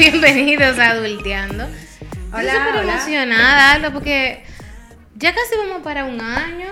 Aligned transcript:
Bienvenidos 0.00 0.78
a 0.78 0.92
Adulteando. 0.92 1.68
Hola, 2.32 2.42
Estoy 2.42 2.68
súper 2.68 2.84
emocionada, 2.84 3.72
Alba, 3.72 3.90
porque 3.90 4.42
ya 5.14 5.34
casi 5.34 5.58
vamos 5.58 5.82
para 5.82 6.06
un 6.06 6.18
año. 6.18 6.68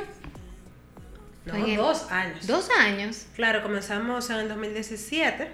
No, 1.44 1.52
Oye, 1.52 1.76
dos 1.76 2.10
años. 2.10 2.46
Dos 2.46 2.70
años. 2.70 3.26
Claro, 3.36 3.62
comenzamos 3.62 4.30
en 4.30 4.36
el 4.36 4.48
2017. 4.48 5.46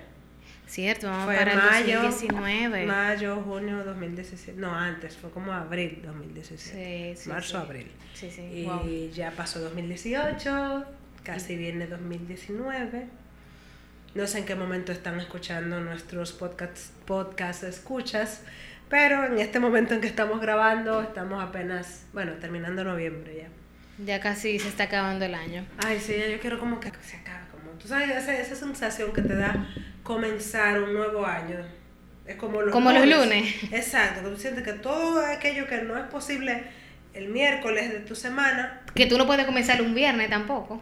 Cierto, 0.68 1.08
vamos 1.08 1.24
Fue 1.24 1.34
para 1.34 1.56
mayo, 1.56 1.98
el 1.98 2.10
2019. 2.12 2.86
Mayo, 2.86 3.42
junio 3.44 3.84
2017. 3.84 4.60
No, 4.60 4.72
antes, 4.72 5.16
fue 5.16 5.32
como 5.32 5.52
abril 5.52 6.00
2017. 6.04 7.16
Sí, 7.16 7.22
sí, 7.24 7.28
Marzo, 7.28 7.58
sí. 7.58 7.66
abril. 7.66 7.90
Sí, 8.14 8.30
sí. 8.30 8.42
Y 8.42 8.64
wow. 8.66 9.10
ya 9.12 9.32
pasó 9.32 9.58
2018, 9.58 10.84
casi 11.24 11.56
viene 11.56 11.88
2019. 11.88 13.23
No 14.14 14.28
sé 14.28 14.38
en 14.38 14.44
qué 14.44 14.54
momento 14.54 14.92
están 14.92 15.18
escuchando 15.18 15.80
nuestros 15.80 16.32
podcasts, 16.32 16.92
podcast 17.04 17.64
escuchas, 17.64 18.42
pero 18.88 19.24
en 19.24 19.40
este 19.40 19.58
momento 19.58 19.92
en 19.92 20.00
que 20.00 20.06
estamos 20.06 20.40
grabando, 20.40 21.02
estamos 21.02 21.42
apenas, 21.42 22.06
bueno, 22.12 22.34
terminando 22.34 22.84
noviembre 22.84 23.36
ya. 23.36 24.04
Ya 24.04 24.20
casi 24.20 24.60
se 24.60 24.68
está 24.68 24.84
acabando 24.84 25.24
el 25.24 25.34
año. 25.34 25.66
Ay, 25.84 25.98
sí, 25.98 26.14
yo 26.30 26.38
quiero 26.38 26.60
como 26.60 26.78
que 26.78 26.92
se 27.02 27.16
acabe, 27.16 27.46
como, 27.50 27.72
tú 27.72 27.88
sabes, 27.88 28.08
esa, 28.10 28.38
esa 28.38 28.54
sensación 28.54 29.12
que 29.12 29.22
te 29.22 29.34
da 29.34 29.68
comenzar 30.04 30.80
un 30.80 30.94
nuevo 30.94 31.26
año. 31.26 31.56
Es 32.24 32.36
como 32.36 32.62
los 32.62 32.70
Como 32.70 32.92
los 32.92 33.04
lunes. 33.04 33.64
Exacto, 33.72 34.22
que 34.22 34.28
tú 34.28 34.36
sientes 34.36 34.62
que 34.62 34.74
todo 34.74 35.26
aquello 35.26 35.66
que 35.66 35.82
no 35.82 35.98
es 35.98 36.04
posible 36.04 36.62
el 37.14 37.30
miércoles 37.30 37.92
de 37.92 37.98
tu 37.98 38.14
semana, 38.14 38.82
Que 38.94 39.06
tú 39.06 39.18
no 39.18 39.26
puedes 39.26 39.44
comenzar 39.44 39.82
un 39.82 39.92
viernes 39.92 40.30
tampoco. 40.30 40.80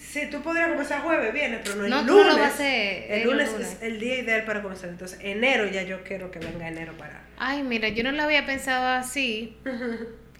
Sí, 0.00 0.28
tú 0.30 0.40
podrías 0.42 0.68
comenzar 0.68 1.02
jueves, 1.02 1.32
viernes, 1.32 1.60
pero 1.62 1.76
no 1.76 1.84
el 1.84 1.90
No, 1.90 2.02
lunes. 2.02 2.26
no 2.26 2.32
lo 2.32 2.38
vas 2.38 2.50
a 2.50 2.54
hacer 2.54 3.04
el 3.12 3.20
el 3.20 3.26
lunes, 3.28 3.52
lunes. 3.52 3.68
es 3.74 3.82
el 3.82 4.00
día 4.00 4.18
ideal 4.20 4.44
para 4.44 4.62
comenzar. 4.62 4.88
Entonces, 4.88 5.18
enero 5.22 5.66
ya 5.66 5.82
yo 5.82 6.02
quiero 6.04 6.30
que 6.30 6.38
venga 6.38 6.66
enero 6.68 6.94
para... 6.98 7.20
Ay, 7.38 7.62
mira, 7.62 7.88
yo 7.88 8.02
no 8.02 8.12
lo 8.12 8.22
había 8.22 8.44
pensado 8.46 8.86
así. 8.86 9.56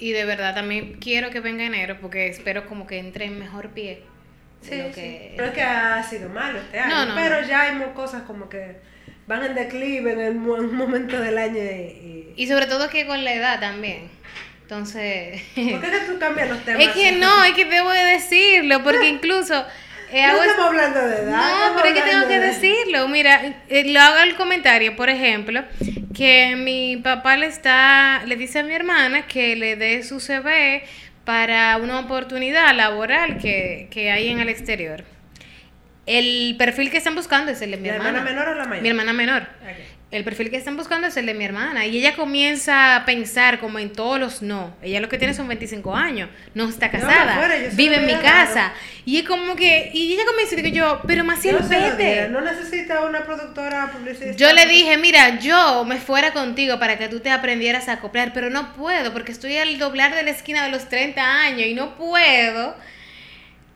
Y 0.03 0.13
de 0.13 0.25
verdad 0.25 0.55
también 0.55 0.95
quiero 0.95 1.29
que 1.29 1.41
venga 1.41 1.63
enero 1.63 1.99
porque 2.01 2.27
espero 2.29 2.65
como 2.67 2.87
que 2.87 2.97
entre 2.99 3.27
en 3.27 3.39
mejor 3.39 3.69
pie. 3.69 4.03
Sí, 4.63 4.79
lo 4.79 4.87
sí. 4.89 4.93
que- 4.95 5.35
No 5.37 5.45
es 5.45 5.51
que 5.53 5.61
ha 5.63 6.03
sido 6.03 6.31
malo 6.31 6.59
este 6.59 6.79
año, 6.79 7.05
No, 7.05 7.15
pero 7.15 7.47
ya 7.47 7.61
hay 7.65 7.79
cosas 7.95 8.23
como 8.23 8.49
que 8.49 8.77
van 9.27 9.45
en 9.45 9.55
declive 9.55 10.13
en, 10.13 10.21
el, 10.21 10.35
mo- 10.37 10.57
en 10.57 10.65
un 10.65 10.75
momento 10.77 11.21
del 11.21 11.37
año 11.37 11.59
y... 11.59 11.59
y- 11.59 12.33
Y 12.35 12.47
sobre 12.47 12.65
todo 12.67 12.89
que 12.89 13.07
con 13.07 13.23
la 13.25 13.35
edad 13.35 13.61
también. 13.61 14.09
Entonces... 14.71 15.43
¿Por 15.55 15.81
qué 15.81 15.89
tú 16.07 16.19
cambias 16.21 16.49
los 16.49 16.65
temas? 16.65 16.81
Es 16.83 16.91
que 16.91 17.13
no, 17.13 17.43
es 17.45 17.53
que 17.55 17.65
debo 17.65 17.91
de 17.91 18.05
decirlo, 18.05 18.83
porque 18.85 19.09
incluso... 19.17 19.67
eh, 20.13 20.25
No 20.29 20.43
estamos 20.45 20.67
hablando 20.69 21.01
de 21.09 21.23
edad. 21.23 21.71
No, 21.71 21.77
pero 21.77 21.89
es 21.89 21.95
que 22.05 22.09
tengo 22.09 22.29
que 22.29 22.39
de- 22.39 22.47
decirlo. 22.47 23.09
Mira, 23.09 23.43
eh, 23.69 23.85
lo 23.93 24.01
hago 24.01 24.19
el 24.23 24.37
comentario, 24.37 24.95
por 24.95 25.11
ejemplo, 25.11 25.65
que 26.15 26.55
mi 26.57 26.97
papá 26.99 27.37
le 27.37 27.47
está, 27.47 28.23
le 28.27 28.37
dice 28.37 28.61
a 28.61 28.63
mi 28.63 28.73
hermana 28.73 29.23
que 29.27 29.57
le 29.57 29.75
dé 29.75 30.05
su 30.05 30.21
CV 30.21 30.85
para 31.25 31.77
una 31.77 31.99
oportunidad 31.99 32.73
laboral 32.75 33.39
que, 33.39 33.89
que 33.91 34.13
hay 34.13 34.29
en 34.29 34.39
el 34.39 34.49
exterior. 34.49 35.03
El 36.07 36.55
perfil 36.59 36.91
que 36.93 36.97
están 36.99 37.17
buscando 37.17 37.51
es 37.51 37.61
el 37.61 37.73
de 37.73 37.77
mi 37.77 37.89
¿La 37.89 37.95
hermana. 37.97 38.19
hermana 38.21 38.31
menor 38.31 38.49
o 38.49 38.55
la 38.55 38.65
mayor? 38.67 38.83
Mi 38.85 38.89
hermana 38.89 39.13
menor. 39.13 39.43
Ok. 39.43 40.00
El 40.11 40.25
perfil 40.25 40.51
que 40.51 40.57
están 40.57 40.77
buscando 40.77 41.07
es 41.07 41.17
el 41.17 41.27
de 41.27 41.35
mi 41.35 41.45
hermana. 41.45 41.87
Y 41.87 41.97
ella 41.99 42.17
comienza 42.17 42.97
a 42.97 43.05
pensar 43.05 43.61
como 43.61 43.79
en 43.79 43.93
todos 43.93 44.19
los 44.19 44.43
no. 44.43 44.75
Ella 44.83 45.01
lo 45.01 45.09
que 45.09 45.19
tiene 45.19 45.35
son 45.35 45.47
25 45.47 45.95
años. 45.95 46.29
No 46.53 46.69
está 46.69 46.87
No, 46.87 46.93
casada. 46.93 47.49
vive 47.75 47.97
en 47.97 48.07
mi 48.07 48.15
casa. 48.17 48.73
Y 49.05 49.19
es 49.19 49.25
como 49.29 49.55
que. 49.55 49.91
Y 49.95 50.13
ella 50.15 50.25
comienza 50.27 50.55
y 50.57 50.63
digo 50.63 50.75
yo, 50.77 51.01
pero 51.07 51.23
Maciel, 51.23 51.59
diría, 51.63 51.95
vete. 51.95 52.29
No 52.29 52.41
necesita 52.41 53.03
una 53.03 53.25
productora 53.25 53.93
publicista. 53.93 54.33
Yo 54.35 54.53
le 54.53 54.67
dije, 54.67 54.97
mira, 54.99 55.39
yo 55.39 55.85
me 55.85 55.99
fuera 55.99 56.33
contigo 56.33 56.81
para 56.81 56.99
que 56.99 57.07
tú 57.09 57.21
te 57.21 57.31
aprendieras 57.31 57.89
a 57.89 57.93
acoplar, 57.93 58.33
pero 58.35 58.51
no 58.51 58.73
puedo 58.75 59.13
porque 59.13 59.31
estoy 59.31 59.59
al 59.59 59.79
doblar 59.79 60.15
de 60.17 60.25
la 60.25 60.31
esquina 60.31 60.65
de 60.65 60.71
los 60.73 60.89
30 60.89 61.23
años 61.43 61.69
y 61.69 61.75
no 61.75 61.95
puedo. 61.97 62.75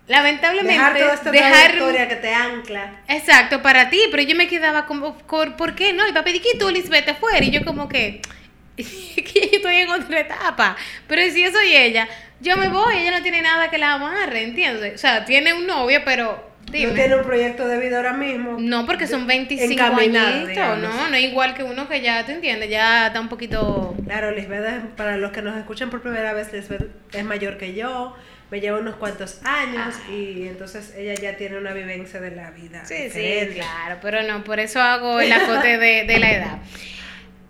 Lamentablemente, 0.07 0.75
Dejar 0.75 0.99
toda 0.99 1.15
esta 1.15 1.31
dejar 1.31 1.53
trayectoria 1.53 2.09
que 2.09 2.17
te 2.17 2.35
ancla. 2.35 3.01
Exacto, 3.09 3.63
para 3.63 3.89
ti, 3.89 4.01
pero 4.11 4.23
yo 4.23 4.37
me 4.37 4.49
quedaba 4.49 4.85
como, 4.85 5.17
¿por, 5.17 5.57
¿por 5.57 5.75
qué 5.75 5.95
no? 5.95 6.07
Y 6.07 6.13
papi, 6.13 6.41
que 6.41 6.59
tú, 6.59 6.69
Lisbeth, 6.69 7.07
te 7.07 7.15
fuera. 7.15 7.43
Y 7.43 7.51
yo 7.51 7.65
como 7.65 7.89
que, 7.89 8.21
que 8.77 9.51
estoy 9.53 9.77
en 9.77 9.91
otra 9.91 10.21
etapa. 10.21 10.77
Pero 11.09 11.23
si 11.33 11.43
yo 11.43 11.51
soy 11.51 11.75
ella, 11.75 12.07
yo 12.41 12.59
me 12.59 12.69
voy, 12.69 12.99
ella 12.99 13.13
no 13.13 13.23
tiene 13.23 13.41
nada 13.41 13.71
que 13.71 13.79
la 13.79 13.95
amarre, 13.95 14.43
¿entiendes? 14.43 14.95
O 14.95 14.99
sea, 14.99 15.25
tiene 15.25 15.55
un 15.55 15.67
novio, 15.67 16.03
pero 16.05 16.54
dime. 16.75 16.89
No 16.91 16.95
tiene 16.95 17.17
un 17.17 17.23
proyecto 17.25 17.67
de 17.67 17.79
vida 17.79 17.97
ahora 17.97 18.13
mismo. 18.13 18.57
No, 18.59 18.85
porque 18.85 19.07
son 19.07 19.27
25 19.27 19.73
Encaminado, 19.73 20.27
añitos, 20.29 20.49
digamos. 20.49 20.79
¿no? 20.81 21.09
No 21.09 21.15
es 21.17 21.23
igual 21.25 21.55
que 21.55 21.65
uno 21.65 21.89
que 21.89 22.01
ya, 22.03 22.25
¿tú 22.27 22.33
entiendes? 22.33 22.69
Ya 22.69 23.07
está 23.07 23.21
un 23.21 23.29
poquito... 23.29 23.95
Claro, 24.05 24.31
Lisbeth, 24.33 24.65
es- 24.65 24.91
para 24.97 25.17
los 25.17 25.33
que 25.33 25.41
nos 25.43 25.57
escuchan 25.57 25.89
por 25.91 26.03
primera 26.03 26.33
vez, 26.35 26.53
Lisbeth 26.53 26.89
es 27.13 27.25
mayor 27.25 27.57
que 27.57 27.75
yo, 27.75 28.15
me 28.51 28.61
lleva 28.61 28.79
unos 28.79 28.97
cuantos 28.97 29.41
años 29.45 29.95
y 30.11 30.47
entonces 30.49 30.95
ella 30.97 31.15
ya 31.15 31.37
tiene 31.37 31.57
una 31.59 31.73
vivencia 31.73 32.21
de 32.21 32.31
la 32.33 32.51
vida. 32.51 32.85
Sí, 32.85 33.09
sí, 33.11 33.49
claro, 33.55 33.99
pero 34.03 34.23
no, 34.23 34.45
por 34.45 34.61
eso 34.61 34.81
hago 34.83 35.21
el 35.21 35.33
acote 35.33 35.79
de, 35.79 36.05
de 36.05 36.19
la 36.19 36.33
edad. 36.33 36.59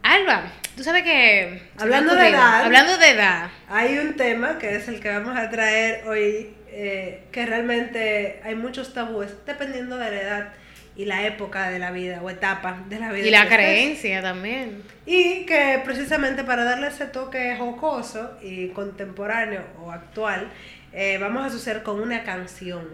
Alba, 0.03 0.43
tú 0.77 0.85
sabes 0.85 1.03
que... 1.03 1.63
Hablando 1.79 2.15
de 2.15 2.29
edad. 2.29 2.65
Hablando 2.65 2.99
de 2.99 3.09
edad. 3.11 3.49
Hay 3.69 3.97
un 3.99 4.15
tema 4.17 4.59
que 4.59 4.77
es 4.77 4.87
el 4.89 5.01
que 5.01 5.09
vamos 5.09 5.37
a 5.37 5.49
traer 5.51 6.07
hoy, 6.07 6.55
eh, 6.75 7.25
que 7.33 7.47
realmente 7.47 8.41
hay 8.45 8.55
muchos 8.55 8.93
tabúes 8.93 9.31
dependiendo 9.47 9.97
de 9.97 10.11
la 10.11 10.21
edad 10.21 10.53
y 10.97 11.07
la 11.07 11.27
época 11.27 11.71
de 11.71 11.79
la 11.79 11.91
vida 11.91 12.21
o 12.23 12.31
etapa 12.31 12.85
de 12.89 12.99
la 12.99 13.11
vida. 13.13 13.27
Y 13.27 13.31
la 13.31 13.43
estés. 13.43 13.55
creencia 13.57 14.23
también. 14.23 14.83
Y 15.07 15.45
que 15.47 15.81
precisamente 15.85 16.45
para 16.45 16.65
darle 16.65 16.89
ese 16.89 17.07
toque 17.07 17.57
jocoso 17.59 18.39
y 18.43 18.69
contemporáneo 18.69 19.63
o 19.83 19.91
actual, 19.91 20.49
eh, 20.93 21.19
vamos 21.19 21.43
a 21.43 21.47
asociar 21.47 21.83
con 21.83 22.01
una 22.01 22.23
canción. 22.23 22.89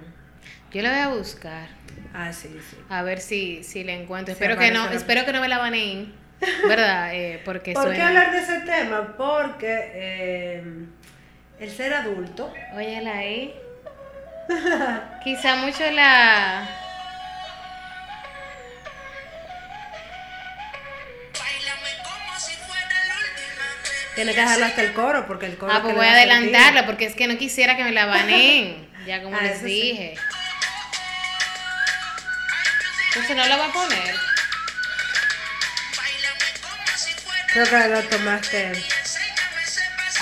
Yo 0.72 0.82
la 0.82 0.90
voy 0.90 1.00
a 1.00 1.08
buscar. 1.18 1.68
Ah, 2.14 2.32
sí, 2.32 2.48
sí. 2.70 2.76
A 2.88 3.02
ver 3.02 3.20
si, 3.20 3.62
si 3.64 3.84
la 3.84 3.92
encuentro. 3.92 4.32
Espero 4.32 4.56
que 4.56 4.70
no, 4.70 4.88
espero 4.90 5.24
que 5.24 5.32
no 5.32 5.40
me 5.40 5.48
la 5.48 5.58
baneen. 5.58 6.14
¿Verdad? 6.66 7.14
Eh, 7.14 7.40
porque 7.44 7.74
¿Por 7.74 7.84
qué 7.90 7.96
suena. 7.96 8.08
hablar 8.08 8.32
de 8.32 8.38
ese 8.38 8.60
tema? 8.60 9.14
Porque 9.18 9.90
eh, 9.92 10.62
el 11.58 11.70
ser 11.70 11.92
adulto, 11.92 12.50
Óyela 12.74 13.18
ahí. 13.18 13.54
Quizá 15.22 15.56
mucho 15.56 15.90
la. 15.90 16.66
tiene 24.14 24.34
que 24.34 24.40
dejarlo 24.40 24.66
hasta 24.66 24.82
el 24.82 24.92
coro, 24.92 25.26
porque 25.26 25.46
el 25.46 25.56
coro... 25.56 25.72
Ah, 25.72 25.76
es 25.76 25.82
pues 25.82 25.94
voy 25.94 26.06
a 26.06 26.12
adelantarlo 26.12 26.84
porque 26.84 27.06
es 27.06 27.14
que 27.14 27.26
no 27.26 27.38
quisiera 27.38 27.76
que 27.76 27.84
me 27.84 27.92
la 27.92 28.06
baneen. 28.06 28.88
Ya 29.06 29.22
como 29.22 29.34
Ah, 29.34 29.40
les 29.40 29.58
sí. 29.60 29.64
dije. 29.64 30.14
Entonces 33.08 33.34
no 33.34 33.46
la 33.46 33.56
voy 33.56 33.66
a 33.70 33.72
poner. 33.72 34.14
Creo 37.46 37.66
que 37.66 37.88
lo 37.88 38.02
tomaste. 38.04 38.72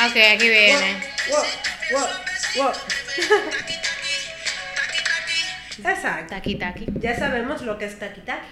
Ok, 0.06 0.16
aquí 0.34 0.48
viene. 0.48 1.02
Wow, 1.28 1.44
wow, 1.90 2.08
wow. 2.54 2.72
Exacto. 5.78 6.34
Taki 6.34 6.54
taki. 6.56 6.86
Ya 7.00 7.14
sabemos 7.16 7.62
lo 7.62 7.78
que 7.78 7.84
es 7.86 7.98
taki-taki. 7.98 8.46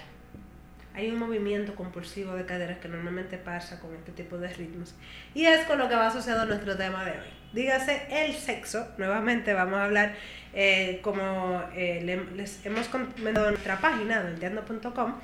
Hay 0.95 1.09
un 1.11 1.19
movimiento 1.19 1.75
compulsivo 1.75 2.33
de 2.33 2.45
caderas 2.45 2.79
que 2.79 2.87
normalmente 2.87 3.37
pasa 3.37 3.79
con 3.79 3.93
este 3.95 4.11
tipo 4.13 4.37
de 4.39 4.47
ritmos. 4.47 4.95
Y 5.35 5.45
es 5.45 5.63
con 5.65 5.77
lo 5.77 5.87
que 5.87 5.95
va 5.95 6.07
asociado 6.07 6.45
nuestro 6.45 6.75
tema 6.75 7.05
de 7.05 7.11
hoy. 7.11 7.27
Dígase 7.53 8.07
el 8.09 8.33
sexo. 8.33 8.87
Nuevamente 8.97 9.53
vamos 9.53 9.75
a 9.79 9.85
hablar, 9.85 10.15
eh, 10.53 10.99
como 11.03 11.63
eh, 11.75 12.01
le- 12.03 12.25
les 12.35 12.65
hemos 12.65 12.87
comentado 12.87 13.45
en 13.47 13.53
nuestra 13.53 13.79
página, 13.79 14.23
delteando.com. 14.23 15.15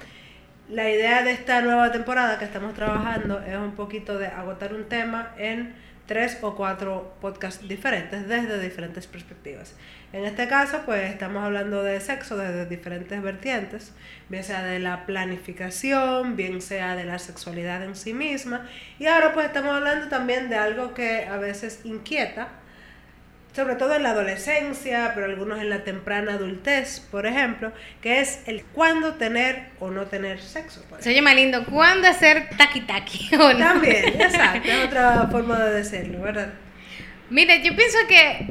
La 0.69 0.89
idea 0.89 1.23
de 1.23 1.31
esta 1.31 1.61
nueva 1.61 1.91
temporada 1.91 2.38
que 2.38 2.45
estamos 2.45 2.73
trabajando 2.75 3.41
es 3.41 3.56
un 3.57 3.71
poquito 3.73 4.17
de 4.19 4.27
agotar 4.27 4.73
un 4.75 4.85
tema 4.85 5.33
en 5.38 5.73
tres 6.05 6.38
o 6.41 6.55
cuatro 6.55 7.13
podcasts 7.21 7.67
diferentes 7.67 8.27
desde 8.27 8.59
diferentes 8.59 9.07
perspectivas. 9.07 9.75
En 10.11 10.25
este 10.25 10.47
caso, 10.47 10.81
pues 10.85 11.09
estamos 11.09 11.44
hablando 11.44 11.81
de 11.81 12.00
sexo 12.00 12.38
desde 12.38 12.65
diferentes 12.65 13.21
vertientes, 13.21 13.94
bien 14.29 14.44
sea 14.44 14.63
de 14.63 14.79
la 14.79 15.05
planificación, 15.05 16.35
bien 16.35 16.61
sea 16.61 16.95
de 16.95 17.05
la 17.05 17.19
sexualidad 17.19 17.83
en 17.83 17.95
sí 17.95 18.13
misma, 18.13 18.67
y 19.00 19.07
ahora 19.07 19.33
pues 19.33 19.47
estamos 19.47 19.73
hablando 19.73 20.09
también 20.09 20.50
de 20.50 20.55
algo 20.55 20.94
que 20.94 21.25
a 21.25 21.38
veces 21.38 21.81
inquieta, 21.83 22.49
sobre 23.53 23.75
todo 23.75 23.95
en 23.95 24.03
la 24.03 24.09
adolescencia, 24.09 25.11
pero 25.13 25.27
algunos 25.27 25.59
en 25.59 25.69
la 25.69 25.83
temprana 25.83 26.33
adultez, 26.33 27.00
por 27.00 27.27
ejemplo, 27.27 27.71
que 28.01 28.19
es 28.19 28.41
el 28.47 28.63
cuándo 28.63 29.13
tener 29.13 29.67
o 29.79 29.91
no 29.91 30.07
tener 30.07 30.41
sexo. 30.41 30.83
Se 31.00 31.13
llama 31.13 31.35
lindo. 31.35 31.63
¿Cuándo 31.65 32.07
hacer 32.07 32.50
taki 32.57 32.81
taki? 32.81 33.35
¿O 33.39 33.53
no? 33.53 33.59
También, 33.59 34.05
exacto, 34.19 34.69
es 34.69 34.85
otra 34.85 35.27
forma 35.29 35.63
de 35.65 35.75
decirlo, 35.75 36.21
¿verdad? 36.21 36.53
Mira, 37.29 37.55
yo 37.57 37.75
pienso 37.75 37.97
que 38.07 38.47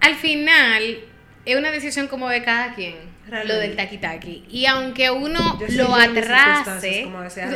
al 0.00 0.14
final 0.14 0.98
es 1.46 1.56
una 1.56 1.70
decisión 1.70 2.06
como 2.06 2.28
de 2.28 2.42
cada 2.42 2.74
quien. 2.74 3.13
Lo 3.28 3.56
del 3.58 3.76
taqui 3.76 3.98
taqui. 3.98 4.44
Y 4.50 4.66
aunque 4.66 5.10
uno 5.10 5.58
lo 5.70 5.94
atrase, 5.94 7.08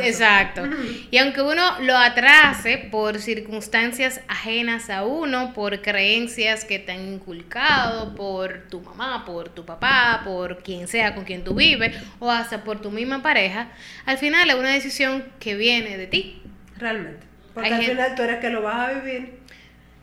exacto, 0.03 0.63
y 1.11 1.17
aunque 1.17 1.41
uno 1.41 1.79
lo 1.81 1.95
atrase 1.95 2.77
por 2.77 3.19
circunstancias 3.19 4.21
ajenas 4.27 4.89
a 4.89 5.03
uno, 5.05 5.53
por 5.53 5.81
creencias 5.81 6.65
que 6.65 6.79
te 6.79 6.91
han 6.91 7.13
inculcado, 7.13 8.15
por 8.15 8.67
tu 8.69 8.81
mamá, 8.81 9.25
por 9.25 9.49
tu 9.49 9.65
papá, 9.65 10.21
por 10.23 10.63
quien 10.63 10.87
sea 10.87 11.15
con 11.15 11.23
quien 11.23 11.43
tú 11.43 11.53
vives, 11.53 11.95
o 12.19 12.31
hasta 12.31 12.63
por 12.63 12.81
tu 12.81 12.91
misma 12.91 13.21
pareja, 13.21 13.69
al 14.05 14.17
final 14.17 14.49
es 14.49 14.55
una 14.55 14.73
decisión 14.73 15.25
que 15.39 15.55
viene 15.55 15.97
de 15.97 16.07
ti. 16.07 16.41
Realmente. 16.77 17.27
Porque 17.53 17.73
al 17.73 17.83
final 17.83 18.15
tú 18.15 18.23
eres 18.23 18.39
que 18.39 18.49
lo 18.49 18.61
vas 18.61 18.89
a 18.89 18.93
vivir, 18.93 19.39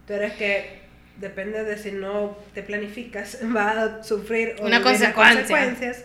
tú 0.06 0.12
eres 0.12 0.32
que 0.34 0.85
depende 1.16 1.64
de 1.64 1.76
si 1.78 1.92
no 1.92 2.36
te 2.54 2.62
planificas, 2.62 3.38
va 3.56 3.70
a 3.70 4.02
sufrir 4.02 4.56
una 4.60 4.82
consecuencias. 4.82 6.04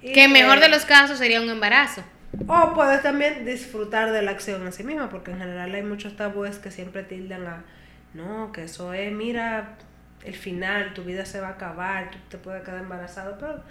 que 0.00 0.24
en 0.24 0.32
mejor 0.32 0.60
de 0.60 0.68
los 0.68 0.84
casos 0.84 1.18
sería 1.18 1.40
un 1.40 1.48
embarazo. 1.48 2.02
O 2.46 2.74
puedes 2.74 3.02
también 3.02 3.46
disfrutar 3.46 4.12
de 4.12 4.22
la 4.22 4.32
acción 4.32 4.64
en 4.66 4.72
sí 4.72 4.84
misma, 4.84 5.08
porque 5.08 5.30
en 5.30 5.38
general 5.38 5.74
hay 5.74 5.82
muchos 5.82 6.14
tabúes 6.14 6.58
que 6.58 6.70
siempre 6.70 7.02
tildan 7.02 7.46
a, 7.46 7.64
no, 8.12 8.52
que 8.52 8.64
eso 8.64 8.92
es, 8.92 9.10
mira, 9.12 9.76
el 10.24 10.34
final, 10.34 10.92
tu 10.92 11.04
vida 11.04 11.24
se 11.24 11.40
va 11.40 11.48
a 11.48 11.52
acabar, 11.52 12.10
tú 12.10 12.18
te 12.28 12.36
puedes 12.36 12.62
quedar 12.64 12.80
embarazado, 12.80 13.38
pero 13.38 13.62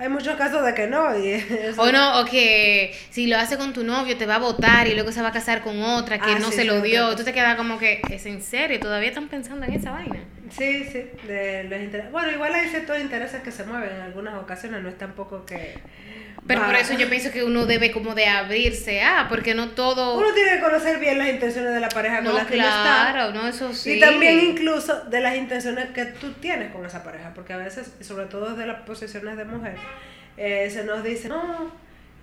hay 0.00 0.08
muchos 0.08 0.34
casos 0.36 0.64
de 0.64 0.72
que 0.72 0.86
no. 0.86 1.16
Y 1.16 1.44
O 1.76 1.92
no, 1.92 2.20
o 2.20 2.24
que 2.24 2.96
si 3.10 3.26
lo 3.26 3.36
hace 3.36 3.58
con 3.58 3.74
tu 3.74 3.84
novio 3.84 4.16
te 4.16 4.24
va 4.24 4.36
a 4.36 4.38
votar 4.38 4.86
y 4.88 4.94
luego 4.94 5.12
se 5.12 5.20
va 5.20 5.28
a 5.28 5.32
casar 5.32 5.60
con 5.60 5.82
otra 5.82 6.18
que 6.18 6.30
ah, 6.30 6.38
no 6.38 6.50
se 6.50 6.64
lo 6.64 6.80
dio. 6.80 7.14
Tú 7.16 7.22
te 7.22 7.34
quedas 7.34 7.56
como 7.56 7.78
que, 7.78 8.00
¿es 8.08 8.24
en 8.24 8.42
serio? 8.42 8.80
¿Todavía 8.80 9.10
están 9.10 9.28
pensando 9.28 9.66
en 9.66 9.74
esa 9.74 9.90
vaina? 9.90 10.20
Sí, 10.48 10.84
sí, 10.90 11.04
de 11.26 11.64
los. 11.64 12.10
Bueno, 12.10 12.32
igual 12.32 12.54
hay 12.54 12.68
ciertos 12.68 12.98
intereses 12.98 13.42
que 13.42 13.52
se 13.52 13.64
mueven 13.64 13.90
en 13.94 14.00
algunas 14.00 14.34
ocasiones, 14.42 14.82
no 14.82 14.88
es 14.88 14.96
tampoco 14.96 15.44
que... 15.44 15.74
Pero 16.54 16.66
por 16.66 16.74
eso 16.74 16.94
yo 16.94 17.08
pienso 17.08 17.30
que 17.30 17.44
uno 17.44 17.64
debe 17.64 17.92
como 17.92 18.14
de 18.14 18.26
abrirse 18.26 19.02
a, 19.02 19.26
porque 19.28 19.54
no 19.54 19.70
todo... 19.70 20.18
Uno 20.18 20.32
tiene 20.34 20.56
que 20.56 20.60
conocer 20.60 20.98
bien 20.98 21.18
las 21.18 21.28
intenciones 21.28 21.72
de 21.72 21.80
la 21.80 21.88
pareja 21.88 22.24
con 22.24 22.34
la 22.34 22.44
que 22.44 22.54
claro, 22.54 22.68
está. 22.68 23.12
Claro, 23.12 23.32
no, 23.32 23.48
eso 23.48 23.72
sí. 23.72 23.92
Y 23.92 24.00
también 24.00 24.40
incluso 24.40 25.04
de 25.04 25.20
las 25.20 25.36
intenciones 25.36 25.90
que 25.90 26.06
tú 26.06 26.32
tienes 26.32 26.72
con 26.72 26.84
esa 26.84 27.04
pareja, 27.04 27.32
porque 27.34 27.52
a 27.52 27.56
veces, 27.56 27.92
sobre 28.00 28.26
todo 28.26 28.50
desde 28.50 28.66
las 28.66 28.82
posiciones 28.82 29.36
de 29.36 29.44
mujer, 29.44 29.76
eh, 30.36 30.68
se 30.70 30.84
nos 30.84 31.04
dice, 31.04 31.28
no, 31.28 31.72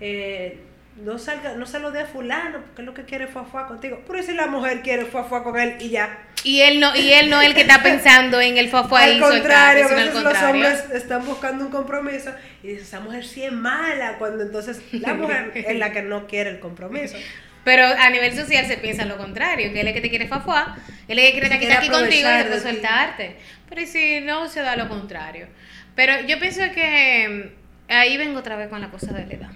eh, 0.01 0.59
no 1.03 1.19
salga, 1.19 1.53
no 1.53 1.65
se 1.65 1.79
lo 1.79 1.91
dé 1.91 2.01
a 2.01 2.05
fulano, 2.05 2.59
porque 2.61 2.81
es 2.81 2.85
lo 2.85 2.93
que 2.93 3.03
quiere 3.03 3.27
fue 3.27 3.43
contigo. 3.67 4.01
Pero 4.07 4.23
si 4.23 4.33
la 4.33 4.47
mujer 4.47 4.81
quiere 4.81 5.05
fue 5.05 5.43
con 5.43 5.59
él 5.59 5.75
y 5.79 5.89
ya. 5.89 6.17
Y 6.43 6.61
él 6.61 6.79
no, 6.79 6.95
y 6.95 7.13
él 7.13 7.29
no 7.29 7.41
es 7.41 7.47
el 7.47 7.55
que 7.55 7.61
está 7.61 7.83
pensando 7.83 8.41
en 8.41 8.57
el 8.57 8.69
fue 8.69 8.81
Al 8.81 9.19
contrario, 9.19 9.85
a 9.85 9.93
veces 9.93 10.13
los 10.13 10.41
hombres 10.43 10.83
están 10.93 11.25
buscando 11.25 11.65
un 11.65 11.71
compromiso 11.71 12.31
y 12.63 12.67
dicen, 12.67 12.83
esa 12.83 12.99
mujer 12.99 13.25
sí 13.25 13.43
es 13.43 13.51
mala, 13.51 14.17
cuando 14.17 14.43
entonces 14.43 14.81
la 14.91 15.13
mujer 15.13 15.51
es 15.53 15.77
la 15.77 15.91
que 15.91 16.01
no 16.01 16.27
quiere 16.27 16.49
el 16.51 16.59
compromiso. 16.59 17.17
Pero 17.63 17.85
a 17.85 18.09
nivel 18.09 18.33
social 18.33 18.65
se 18.65 18.77
piensa 18.77 19.03
lo 19.03 19.17
contrario, 19.17 19.73
que 19.73 19.81
él 19.81 19.87
es 19.87 19.91
el 19.91 19.93
que 19.95 20.01
te 20.01 20.09
quiere 20.09 20.27
fafuá, 20.27 20.77
él 21.09 21.19
es 21.19 21.25
el 21.25 21.33
que 21.33 21.39
quiere 21.41 21.65
estar 21.65 21.79
aquí 21.79 21.89
contigo 21.89 22.29
y 22.29 22.49
te 22.49 22.59
sueltarte. 22.61 23.35
Pero 23.67 23.85
si 23.85 24.21
no, 24.21 24.47
se 24.47 24.61
da 24.61 24.77
lo 24.77 24.87
contrario. 24.87 25.47
Pero 25.93 26.21
yo 26.27 26.39
pienso 26.39 26.61
que 26.73 27.51
mm, 27.89 27.91
ahí 27.91 28.15
vengo 28.15 28.39
otra 28.39 28.55
vez 28.55 28.69
con 28.69 28.79
la 28.79 28.89
cosa 28.89 29.11
de 29.11 29.25
la 29.25 29.33
edad. 29.33 29.51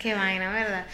Qué 0.00 0.14
vaina, 0.14 0.52
¿verdad? 0.52 0.86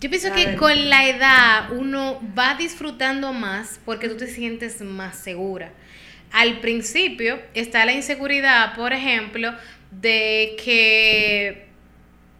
Yo 0.00 0.10
pienso 0.10 0.32
que 0.32 0.56
con 0.56 0.90
la 0.90 1.08
edad 1.08 1.72
uno 1.72 2.20
va 2.38 2.54
disfrutando 2.54 3.32
más 3.32 3.80
porque 3.84 4.08
tú 4.08 4.16
te 4.16 4.26
sientes 4.26 4.82
más 4.82 5.16
segura. 5.16 5.72
Al 6.32 6.60
principio 6.60 7.40
está 7.54 7.86
la 7.86 7.92
inseguridad, 7.92 8.74
por 8.74 8.92
ejemplo, 8.92 9.54
de 9.90 10.56
que 10.62 11.66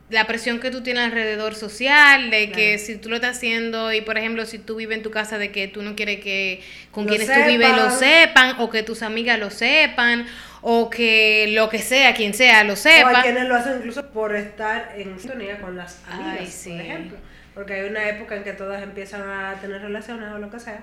la 0.08 0.26
presión 0.26 0.60
que 0.60 0.70
tú 0.70 0.82
tienes 0.82 1.04
alrededor 1.04 1.54
social, 1.54 2.30
de 2.30 2.52
que 2.52 2.78
si 2.78 2.96
tú 2.96 3.08
lo 3.08 3.16
estás 3.16 3.38
haciendo 3.38 3.92
y 3.92 4.02
por 4.02 4.16
ejemplo 4.18 4.46
si 4.46 4.58
tú 4.58 4.76
vives 4.76 4.98
en 4.98 5.02
tu 5.02 5.10
casa 5.10 5.36
de 5.36 5.50
que 5.50 5.66
tú 5.66 5.82
no 5.82 5.96
quieres 5.96 6.20
que 6.20 6.62
con 6.92 7.06
quienes 7.06 7.26
tú 7.26 7.40
vives 7.46 7.76
lo 7.76 7.90
sepan 7.90 8.56
o 8.60 8.70
que 8.70 8.84
tus 8.84 9.02
amigas 9.02 9.38
lo 9.40 9.50
sepan 9.50 10.26
o 10.68 10.90
que 10.90 11.46
lo 11.52 11.68
que 11.68 11.78
sea, 11.78 12.12
quien 12.12 12.34
sea, 12.34 12.64
lo 12.64 12.74
sepa. 12.74 13.12
O 13.12 13.16
hay 13.16 13.22
quienes 13.22 13.44
lo 13.44 13.54
hacen 13.54 13.76
incluso 13.76 14.10
por 14.10 14.34
estar 14.34 14.94
en 14.96 15.16
sintonía 15.16 15.60
con 15.60 15.76
las 15.76 16.02
amigas, 16.08 16.64
por 16.64 16.80
ejemplo. 16.80 17.18
Porque 17.54 17.74
hay 17.74 17.88
una 17.88 18.08
época 18.08 18.34
en 18.34 18.42
que 18.42 18.52
todas 18.52 18.82
empiezan 18.82 19.22
a 19.22 19.54
tener 19.60 19.80
relaciones 19.80 20.28
o 20.32 20.38
lo 20.38 20.50
que 20.50 20.58
sea, 20.58 20.80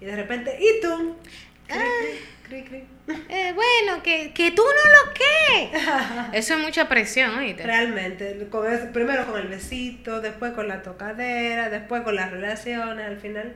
y 0.00 0.06
de 0.06 0.16
repente, 0.16 0.56
¿y 0.58 0.80
tú? 0.80 1.16
Ah. 1.68 1.76
Eh, 3.28 3.52
bueno, 3.54 4.02
que, 4.04 4.32
que 4.32 4.52
tú 4.52 4.62
no 4.62 5.06
lo 5.06 5.14
que. 5.14 5.76
Eso 6.38 6.54
es 6.54 6.60
mucha 6.60 6.88
presión, 6.88 7.36
¿oíste? 7.36 7.64
Realmente. 7.64 8.46
Con 8.48 8.66
primero 8.92 9.26
con 9.26 9.40
el 9.40 9.48
besito, 9.48 10.20
después 10.20 10.52
con 10.52 10.68
la 10.68 10.82
tocadera, 10.82 11.70
después 11.70 12.02
con 12.02 12.14
las 12.14 12.30
relaciones, 12.30 13.04
al 13.04 13.18
final. 13.18 13.52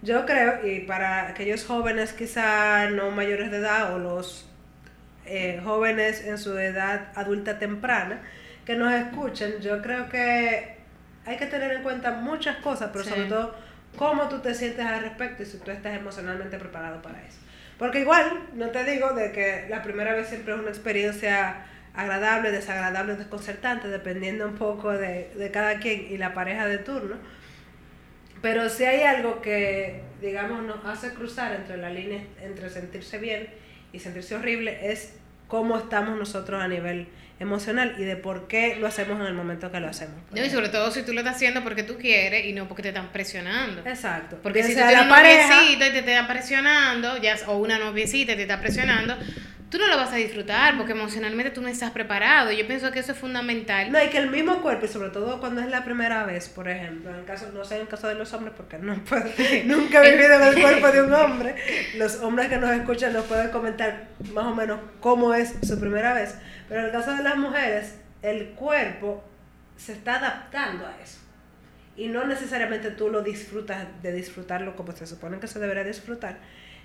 Yo 0.00 0.24
creo, 0.24 0.66
y 0.66 0.80
para 0.80 1.28
aquellos 1.28 1.64
jóvenes 1.64 2.14
quizá 2.14 2.88
no 2.88 3.10
mayores 3.10 3.50
de 3.50 3.58
edad 3.58 3.94
o 3.94 3.98
los 3.98 4.51
eh, 5.26 5.60
jóvenes 5.64 6.24
en 6.24 6.38
su 6.38 6.56
edad 6.58 7.08
adulta 7.14 7.58
temprana 7.58 8.20
que 8.64 8.76
nos 8.76 8.92
escuchen, 8.92 9.60
yo 9.60 9.82
creo 9.82 10.08
que 10.08 10.76
hay 11.26 11.36
que 11.36 11.46
tener 11.46 11.72
en 11.72 11.82
cuenta 11.82 12.12
muchas 12.12 12.56
cosas, 12.58 12.90
pero 12.92 13.04
sobre 13.04 13.24
todo 13.24 13.54
cómo 13.96 14.28
tú 14.28 14.40
te 14.40 14.54
sientes 14.54 14.84
al 14.84 15.00
respecto 15.00 15.42
y 15.42 15.46
si 15.46 15.58
tú 15.58 15.70
estás 15.70 15.94
emocionalmente 15.96 16.58
preparado 16.58 17.02
para 17.02 17.20
eso. 17.22 17.38
Porque 17.78 18.00
igual, 18.00 18.48
no 18.54 18.68
te 18.68 18.84
digo 18.84 19.12
de 19.12 19.32
que 19.32 19.66
la 19.68 19.82
primera 19.82 20.14
vez 20.14 20.28
siempre 20.28 20.54
es 20.54 20.60
una 20.60 20.70
experiencia 20.70 21.66
agradable, 21.94 22.50
desagradable, 22.50 23.16
desconcertante, 23.16 23.88
dependiendo 23.88 24.46
un 24.46 24.54
poco 24.54 24.92
de, 24.92 25.32
de 25.36 25.50
cada 25.50 25.78
quien 25.78 26.06
y 26.10 26.18
la 26.18 26.34
pareja 26.34 26.66
de 26.66 26.78
turno. 26.78 27.16
Pero 28.40 28.68
si 28.68 28.84
hay 28.84 29.02
algo 29.02 29.40
que, 29.40 30.02
digamos, 30.20 30.62
nos 30.62 30.84
hace 30.84 31.14
cruzar 31.14 31.52
entre 31.54 31.76
la 31.76 31.90
línea 31.90 32.22
entre 32.40 32.70
sentirse 32.70 33.18
bien 33.18 33.48
y 33.92 33.98
sentirse 34.00 34.34
horrible 34.34 34.90
es 34.92 35.14
cómo 35.48 35.76
estamos 35.76 36.18
nosotros 36.18 36.62
a 36.62 36.68
nivel 36.68 37.08
emocional 37.38 37.96
y 37.98 38.04
de 38.04 38.16
por 38.16 38.46
qué 38.46 38.76
lo 38.76 38.86
hacemos 38.86 39.20
en 39.20 39.26
el 39.26 39.34
momento 39.34 39.70
que 39.70 39.80
lo 39.80 39.88
hacemos. 39.88 40.14
y 40.34 40.48
sobre 40.48 40.68
todo 40.68 40.90
si 40.90 41.02
tú 41.02 41.12
lo 41.12 41.20
estás 41.20 41.36
haciendo 41.36 41.62
porque 41.62 41.82
tú 41.82 41.98
quieres 41.98 42.46
y 42.46 42.52
no 42.52 42.68
porque 42.68 42.82
te 42.82 42.88
están 42.88 43.12
presionando. 43.12 43.82
Exacto. 43.84 44.38
Porque 44.42 44.62
si 44.62 44.74
tú 44.74 44.80
tienes 44.80 45.02
un 45.02 45.08
noviecito 45.08 45.86
y 45.86 45.90
te 45.90 45.98
están 45.98 46.26
presionando, 46.28 47.16
ya, 47.18 47.36
o 47.46 47.58
una 47.58 47.78
noviecita 47.78 48.32
y 48.32 48.36
te 48.36 48.42
está 48.42 48.60
presionando, 48.60 49.16
tú 49.72 49.78
no 49.78 49.88
lo 49.88 49.96
vas 49.96 50.12
a 50.12 50.16
disfrutar 50.16 50.76
porque 50.76 50.92
emocionalmente 50.92 51.50
tú 51.50 51.62
no 51.62 51.68
estás 51.68 51.92
preparado. 51.92 52.52
Yo 52.52 52.66
pienso 52.66 52.92
que 52.92 52.98
eso 52.98 53.12
es 53.12 53.18
fundamental. 53.18 53.90
No, 53.90 54.04
y 54.04 54.08
que 54.08 54.18
el 54.18 54.28
mismo 54.28 54.60
cuerpo, 54.60 54.84
y 54.84 54.88
sobre 54.88 55.08
todo 55.08 55.40
cuando 55.40 55.62
es 55.62 55.70
la 55.70 55.82
primera 55.82 56.24
vez, 56.24 56.50
por 56.50 56.68
ejemplo, 56.68 57.10
en 57.10 57.16
el 57.16 57.24
caso, 57.24 57.50
no 57.54 57.64
sé 57.64 57.76
en 57.76 57.80
el 57.80 57.88
caso 57.88 58.06
de 58.06 58.14
los 58.14 58.30
hombres, 58.34 58.52
porque 58.54 58.76
no 58.76 58.94
puedo, 59.02 59.24
nunca 59.64 60.04
he 60.04 60.10
vivido 60.12 60.34
en 60.34 60.42
el 60.42 60.54
cuerpo 60.62 60.88
de 60.88 61.02
un 61.02 61.14
hombre, 61.14 61.56
los 61.96 62.16
hombres 62.20 62.48
que 62.48 62.58
nos 62.58 62.70
escuchan 62.70 63.14
nos 63.14 63.24
pueden 63.24 63.48
comentar 63.48 64.08
más 64.34 64.44
o 64.44 64.54
menos 64.54 64.78
cómo 65.00 65.32
es 65.32 65.54
su 65.62 65.80
primera 65.80 66.12
vez, 66.12 66.34
pero 66.68 66.80
en 66.80 66.86
el 66.86 66.92
caso 66.92 67.14
de 67.14 67.22
las 67.22 67.38
mujeres, 67.38 67.94
el 68.20 68.50
cuerpo 68.50 69.24
se 69.78 69.94
está 69.94 70.16
adaptando 70.16 70.86
a 70.86 70.94
eso. 71.02 71.18
Y 71.96 72.08
no 72.08 72.26
necesariamente 72.26 72.90
tú 72.90 73.08
lo 73.08 73.22
disfrutas 73.22 73.86
de 74.02 74.12
disfrutarlo 74.12 74.76
como 74.76 74.92
se 74.92 75.06
supone 75.06 75.38
que 75.38 75.46
se 75.46 75.58
debería 75.58 75.84
disfrutar, 75.84 76.36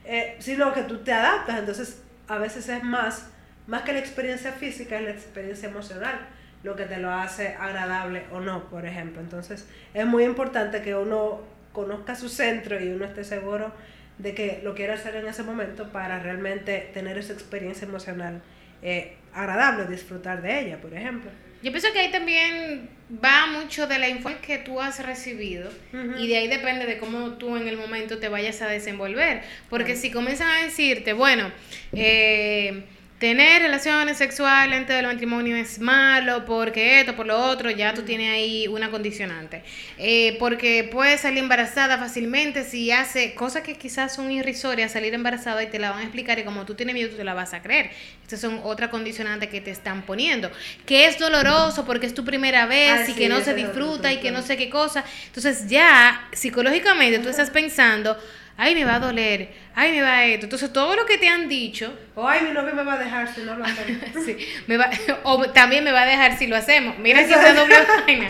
eh, 0.05 0.38
sino 0.39 0.73
que 0.73 0.83
tú 0.83 1.00
te 1.00 1.12
adaptas. 1.12 1.59
Entonces, 1.59 2.01
a 2.27 2.38
veces 2.38 2.69
es 2.69 2.84
más, 2.84 3.29
más 3.67 3.84
que 3.84 3.93
la 3.93 4.00
experiencia 4.00 4.51
física, 4.51 4.98
es 4.98 5.03
la 5.03 5.12
experiencia 5.12 5.69
emocional 5.69 6.19
lo 6.63 6.75
que 6.75 6.86
te 6.86 6.98
lo 6.98 7.12
hace 7.12 7.55
agradable 7.60 8.24
o 8.31 8.39
no, 8.39 8.69
por 8.69 8.86
ejemplo. 8.86 9.22
Entonces, 9.22 9.67
es 9.93 10.05
muy 10.05 10.24
importante 10.24 10.81
que 10.81 10.96
uno 10.96 11.41
conozca 11.72 12.15
su 12.15 12.29
centro 12.29 12.84
y 12.84 12.89
uno 12.89 13.05
esté 13.05 13.24
seguro 13.24 13.72
de 14.17 14.34
que 14.34 14.62
lo 14.63 14.74
quiere 14.74 14.93
hacer 14.93 15.15
en 15.15 15.27
ese 15.27 15.43
momento 15.43 15.91
para 15.91 16.19
realmente 16.19 16.89
tener 16.93 17.17
esa 17.17 17.34
experiencia 17.34 17.88
emocional 17.88 18.41
eh, 18.81 19.15
agradable, 19.34 19.86
disfrutar 19.86 20.41
de 20.41 20.62
ella, 20.62 20.81
por 20.81 20.93
ejemplo. 20.93 21.29
Yo 21.62 21.72
pienso 21.72 21.91
que 21.91 22.00
ahí 22.00 22.12
también 22.12 22.89
va 23.24 23.48
mucho 23.48 23.88
de 23.88 23.98
la 23.98 24.10
información 24.10 24.46
que 24.46 24.57
tú 24.60 24.79
has 24.79 25.03
recibido 25.03 25.72
y 26.19 26.27
de 26.27 26.38
ahí 26.38 26.48
depende 26.48 26.86
de 26.86 27.00
cómo 27.00 27.31
tú 27.34 27.57
en 27.57 27.67
el 27.67 27.77
momento 27.77 28.19
te 28.19 28.29
vayas 28.29 28.62
a 28.62 28.67
desenvolver. 28.67 29.41
Porque 29.69 29.96
si 29.96 30.12
comienzan 30.12 30.50
a 30.50 30.63
decirte, 30.63 31.13
bueno, 31.13 31.51
eh, 31.94 32.84
tener 33.20 33.63
relaciones 33.63 34.17
sexuales 34.17 34.77
antes 34.77 34.96
del 34.96 35.08
matrimonio 35.08 35.56
es 35.56 35.79
malo 35.79 36.46
porque 36.46 37.00
esto, 37.00 37.15
por 37.15 37.25
lo 37.25 37.39
otro, 37.39 37.72
ya 37.72 37.94
tú 37.94 38.03
tienes 38.03 38.32
ahí 38.32 38.67
una 38.67 38.91
condicionante. 38.91 39.63
Eh, 39.98 40.36
porque 40.39 40.88
puedes 40.91 41.22
salir 41.22 41.39
embarazada 41.39 41.98
fácilmente 41.98 42.63
si 42.63 42.91
hace 42.91 43.34
cosas 43.34 43.63
que 43.63 43.75
quizás 43.75 44.13
son 44.13 44.29
irrisorias, 44.29 44.91
salir 44.91 45.15
embarazada 45.15 45.63
y 45.63 45.67
te 45.67 45.79
la 45.79 45.89
van 45.91 46.00
a 46.00 46.03
explicar 46.03 46.38
y 46.38 46.44
como 46.44 46.65
tú 46.65 46.75
tienes 46.75 46.94
miedo, 46.94 47.10
tú 47.10 47.17
te 47.17 47.24
la 47.24 47.34
vas 47.34 47.53
a 47.53 47.62
creer. 47.63 47.89
Estas 48.22 48.39
son 48.39 48.60
otra 48.63 48.91
condicionante 48.91 49.50
que 49.50 49.62
te 49.62 49.72
están 49.72 50.03
poniendo. 50.03 50.51
Que 50.86 51.08
es 51.08 51.17
doloroso 51.17 51.86
porque 51.86 52.06
es 52.06 52.13
tu 52.13 52.24
primera 52.24 52.67
vez 52.67 53.10
y 53.10 53.13
que 53.13 53.29
no 53.29 53.41
se 53.41 53.56
disfruta 53.56 54.13
y 54.13 54.17
que 54.17 54.32
no 54.32 54.44
sé 54.44 54.58
qué 54.58 54.70
cosa. 54.70 55.03
Entonces 55.25 55.67
ya 55.67 56.29
psicológicamente 56.34 57.17
tú 57.20 57.29
estás 57.29 57.50
pensando 57.50 58.15
ay, 58.57 58.73
me 58.75 58.83
va 58.85 58.95
a 58.95 58.99
doler, 58.99 59.53
ay, 59.75 59.91
me 59.91 60.01
va 60.01 60.17
a 60.17 60.25
esto. 60.25 60.45
Entonces, 60.47 60.73
todo 60.73 60.95
lo 60.95 61.05
que 61.05 61.17
te 61.17 61.27
han 61.29 61.47
dicho, 61.47 61.97
O 62.15 62.27
ay, 62.27 62.41
mi 62.41 62.51
novio 62.51 62.73
me 62.73 62.83
va 62.83 62.93
a 62.93 62.97
dejar 62.97 63.33
si 63.33 63.41
no 63.43 63.55
lo 63.55 63.63
hacemos. 63.65 64.25
sí, 64.25 64.37
me 64.67 64.77
va, 64.77 64.89
o 65.23 65.49
también 65.51 65.83
me 65.83 65.91
va 65.91 66.01
a 66.01 66.05
dejar 66.05 66.37
si 66.37 66.47
lo 66.47 66.55
hacemos. 66.55 66.97
Mira 66.97 67.21
Eso 67.21 67.35
esa 67.35 67.49
es. 67.51 67.55
doble 67.55 67.75
vaina. 68.05 68.29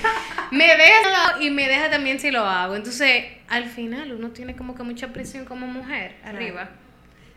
Me 0.51 0.65
deja 0.65 1.41
y 1.41 1.49
me 1.49 1.67
deja 1.67 1.89
también 1.89 2.19
si 2.19 2.31
lo 2.31 2.45
hago. 2.45 2.75
Entonces, 2.75 3.25
al 3.47 3.65
final, 3.65 4.11
uno 4.13 4.29
tiene 4.31 4.55
como 4.55 4.75
que 4.75 4.83
mucha 4.83 5.07
presión 5.09 5.45
como 5.45 5.65
mujer 5.67 6.15
arriba. 6.23 6.69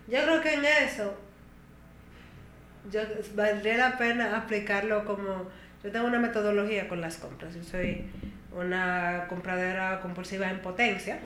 Yo 0.09 0.23
creo 0.25 0.41
que 0.41 0.55
en 0.55 0.65
eso 0.65 1.17
yo, 2.91 3.01
valdría 3.35 3.77
la 3.77 3.99
pena 3.99 4.37
aplicarlo 4.37 5.05
como... 5.05 5.49
Yo 5.83 5.91
tengo 5.91 6.07
una 6.07 6.19
metodología 6.19 6.89
con 6.89 7.01
las 7.01 7.17
compras. 7.17 7.55
Yo 7.55 7.63
soy 7.63 8.05
una 8.53 9.27
compradora 9.29 10.01
compulsiva 10.01 10.51
en 10.51 10.61
potencia, 10.61 11.21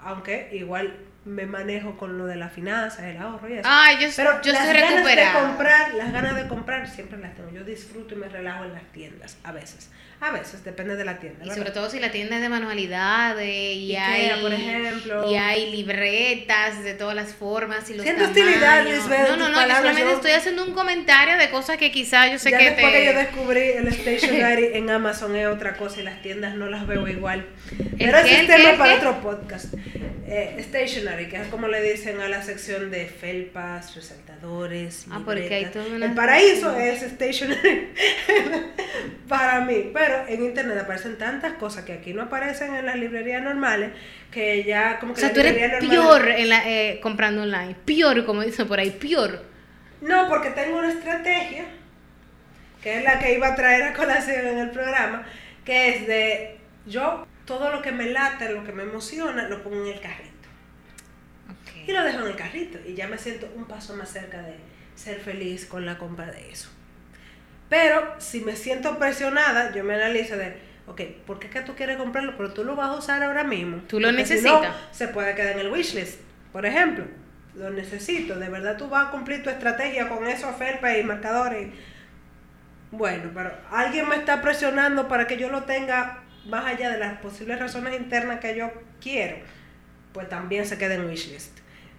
aunque 0.00 0.48
igual 0.52 0.94
me 1.24 1.46
manejo 1.46 1.96
con 1.96 2.16
lo 2.16 2.26
de 2.26 2.36
la 2.36 2.48
finanza, 2.48 3.08
el 3.08 3.18
ahorro 3.18 3.48
y 3.48 3.54
eso. 3.54 3.68
Ay, 3.70 3.96
yo, 4.00 4.08
Pero 4.16 4.40
yo 4.42 4.52
las 4.52 4.66
estoy 4.66 4.80
ganas 4.80 5.04
de 5.04 5.40
comprar, 5.40 5.94
las 5.94 6.12
ganas 6.12 6.36
de 6.36 6.48
comprar 6.48 6.88
siempre 6.88 7.18
las 7.18 7.34
tengo. 7.34 7.50
Yo 7.50 7.64
disfruto 7.64 8.14
y 8.14 8.18
me 8.18 8.28
relajo 8.28 8.64
en 8.64 8.72
las 8.72 8.84
tiendas, 8.84 9.36
a 9.44 9.52
veces. 9.52 9.90
A 10.22 10.32
veces, 10.32 10.62
depende 10.64 10.96
de 10.96 11.04
la 11.06 11.18
tienda. 11.18 11.38
Y 11.44 11.48
¿verdad? 11.48 11.56
sobre 11.56 11.70
todo 11.72 11.88
si 11.88 11.98
la 11.98 12.10
tienda 12.12 12.36
es 12.36 12.42
de 12.42 12.50
manualidades 12.50 13.48
y 13.48 13.96
Ikea, 13.96 14.34
hay, 14.34 14.40
por 14.42 14.52
ejemplo. 14.52 15.30
y 15.32 15.36
hay 15.36 15.70
libretas 15.70 16.84
de 16.84 16.92
todas 16.92 17.14
las 17.16 17.32
formas 17.32 17.88
y 17.88 17.94
los 17.94 18.02
Siento 18.04 18.24
hostilidad, 18.24 18.84
Lisbeth, 18.84 19.28
No, 19.30 19.36
no, 19.38 19.48
no, 19.48 19.66
yo 19.66 19.74
solamente 19.76 20.02
yo- 20.02 20.16
estoy 20.16 20.32
haciendo 20.32 20.64
un 20.66 20.74
comentario 20.74 21.38
de 21.38 21.48
cosas 21.48 21.78
que 21.78 21.90
quizás 21.90 22.30
yo 22.30 22.38
sé 22.38 22.50
ya 22.50 22.58
que 22.58 22.64
después 22.70 22.92
te... 22.92 22.98
que 22.98 23.04
yo 23.06 23.12
descubrí 23.14 23.60
el 23.60 23.92
stationery 23.94 24.70
en 24.74 24.90
Amazon 24.90 25.34
es 25.36 25.46
otra 25.46 25.76
cosa 25.78 26.00
y 26.00 26.02
las 26.02 26.20
tiendas 26.20 26.54
no 26.54 26.68
las 26.68 26.86
veo 26.86 27.08
igual. 27.08 27.46
Pero 27.98 28.18
qué, 28.22 28.30
ese 28.30 28.40
el 28.40 28.50
es 28.50 28.56
tema 28.56 28.70
el 28.72 28.76
para 28.76 28.92
qué? 28.92 28.98
otro 29.06 29.20
podcast. 29.22 29.74
Eh, 30.32 30.56
stationery, 30.68 31.28
que 31.28 31.36
es 31.38 31.48
como 31.48 31.66
le 31.66 31.82
dicen 31.82 32.20
a 32.20 32.28
la 32.28 32.40
sección 32.42 32.90
de 32.92 33.06
felpas, 33.06 33.96
resaltadores, 33.96 35.06
Ah, 35.10 35.22
porque 35.24 35.52
hay 35.52 35.70
una- 35.92 36.06
El 36.06 36.14
paraíso 36.14 36.76
es 36.76 37.00
stationery 37.00 37.88
para 39.28 39.60
mí. 39.62 39.90
Pero 39.92 40.09
en 40.28 40.44
internet 40.44 40.78
aparecen 40.78 41.16
tantas 41.18 41.54
cosas 41.54 41.84
que 41.84 41.92
aquí 41.94 42.12
no 42.14 42.22
aparecen 42.22 42.74
en 42.74 42.86
las 42.86 42.96
librerías 42.96 43.42
normales 43.42 43.90
que 44.30 44.64
ya 44.64 44.98
como 44.98 45.12
O 45.12 45.14
que 45.14 45.20
sea, 45.20 45.28
la 45.30 45.34
tú 45.34 45.40
eres 45.40 45.72
normal- 45.82 45.88
peor 45.90 46.28
en 46.30 46.48
la, 46.48 46.68
eh, 46.68 47.00
comprando 47.00 47.42
online. 47.42 47.76
Peor, 47.84 48.24
como 48.24 48.42
dicen 48.42 48.66
por 48.68 48.78
ahí, 48.78 48.90
peor. 48.90 49.42
No, 50.00 50.28
porque 50.28 50.50
tengo 50.50 50.78
una 50.78 50.90
estrategia, 50.92 51.64
que 52.82 52.98
es 52.98 53.04
la 53.04 53.18
que 53.18 53.34
iba 53.34 53.48
a 53.48 53.54
traer 53.54 53.82
a 53.82 53.92
colación 53.92 54.46
en 54.46 54.58
el 54.58 54.70
programa, 54.70 55.26
que 55.64 55.88
es 55.96 56.06
de 56.06 56.56
yo 56.86 57.26
todo 57.44 57.70
lo 57.70 57.82
que 57.82 57.92
me 57.92 58.06
late, 58.10 58.50
lo 58.52 58.64
que 58.64 58.72
me 58.72 58.84
emociona, 58.84 59.48
lo 59.48 59.62
pongo 59.62 59.84
en 59.86 59.92
el 59.92 60.00
carrito. 60.00 60.30
Y 61.86 61.92
lo 61.92 62.04
dejo 62.04 62.20
en 62.20 62.26
el 62.28 62.36
carrito 62.36 62.78
y 62.86 62.94
ya 62.94 63.08
me 63.08 63.18
siento 63.18 63.48
un 63.56 63.64
paso 63.64 63.96
más 63.96 64.10
cerca 64.12 64.40
de 64.42 64.54
ser 64.94 65.18
feliz 65.20 65.66
con 65.66 65.84
la 65.84 65.98
compra 65.98 66.30
de 66.30 66.50
eso. 66.50 66.70
Pero 67.70 68.16
si 68.18 68.40
me 68.40 68.56
siento 68.56 68.98
presionada, 68.98 69.72
yo 69.72 69.84
me 69.84 69.94
analizo 69.94 70.36
de, 70.36 70.58
ok, 70.88 71.00
¿por 71.24 71.38
qué 71.38 71.46
es 71.46 71.52
que 71.52 71.60
tú 71.62 71.74
quieres 71.76 71.96
comprarlo? 71.96 72.36
Pero 72.36 72.52
tú 72.52 72.64
lo 72.64 72.76
vas 72.76 72.90
a 72.90 72.94
usar 72.96 73.22
ahora 73.22 73.44
mismo. 73.44 73.78
Tú 73.88 74.00
lo 74.00 74.08
Porque 74.08 74.26
si 74.26 74.34
necesitas. 74.34 74.62
no, 74.62 74.74
se 74.90 75.08
puede 75.08 75.34
quedar 75.34 75.52
en 75.52 75.60
el 75.60 75.72
wishlist, 75.72 76.20
por 76.52 76.66
ejemplo. 76.66 77.04
Lo 77.54 77.70
necesito, 77.70 78.38
de 78.38 78.48
verdad 78.48 78.76
tú 78.76 78.88
vas 78.88 79.08
a 79.08 79.10
cumplir 79.10 79.42
tu 79.42 79.50
estrategia 79.50 80.08
con 80.08 80.26
esos 80.26 80.54
felpas 80.56 80.98
y 80.98 81.02
marcadores. 81.04 81.68
Bueno, 82.90 83.30
pero 83.32 83.52
alguien 83.70 84.08
me 84.08 84.16
está 84.16 84.42
presionando 84.42 85.06
para 85.06 85.26
que 85.26 85.36
yo 85.36 85.48
lo 85.48 85.62
tenga 85.62 86.24
más 86.46 86.64
allá 86.66 86.90
de 86.90 86.98
las 86.98 87.18
posibles 87.18 87.58
razones 87.58 87.98
internas 87.98 88.40
que 88.40 88.56
yo 88.56 88.70
quiero, 89.00 89.36
pues 90.12 90.28
también 90.28 90.66
se 90.66 90.76
queda 90.76 90.94
en 90.94 91.06
wishlist. 91.06 91.58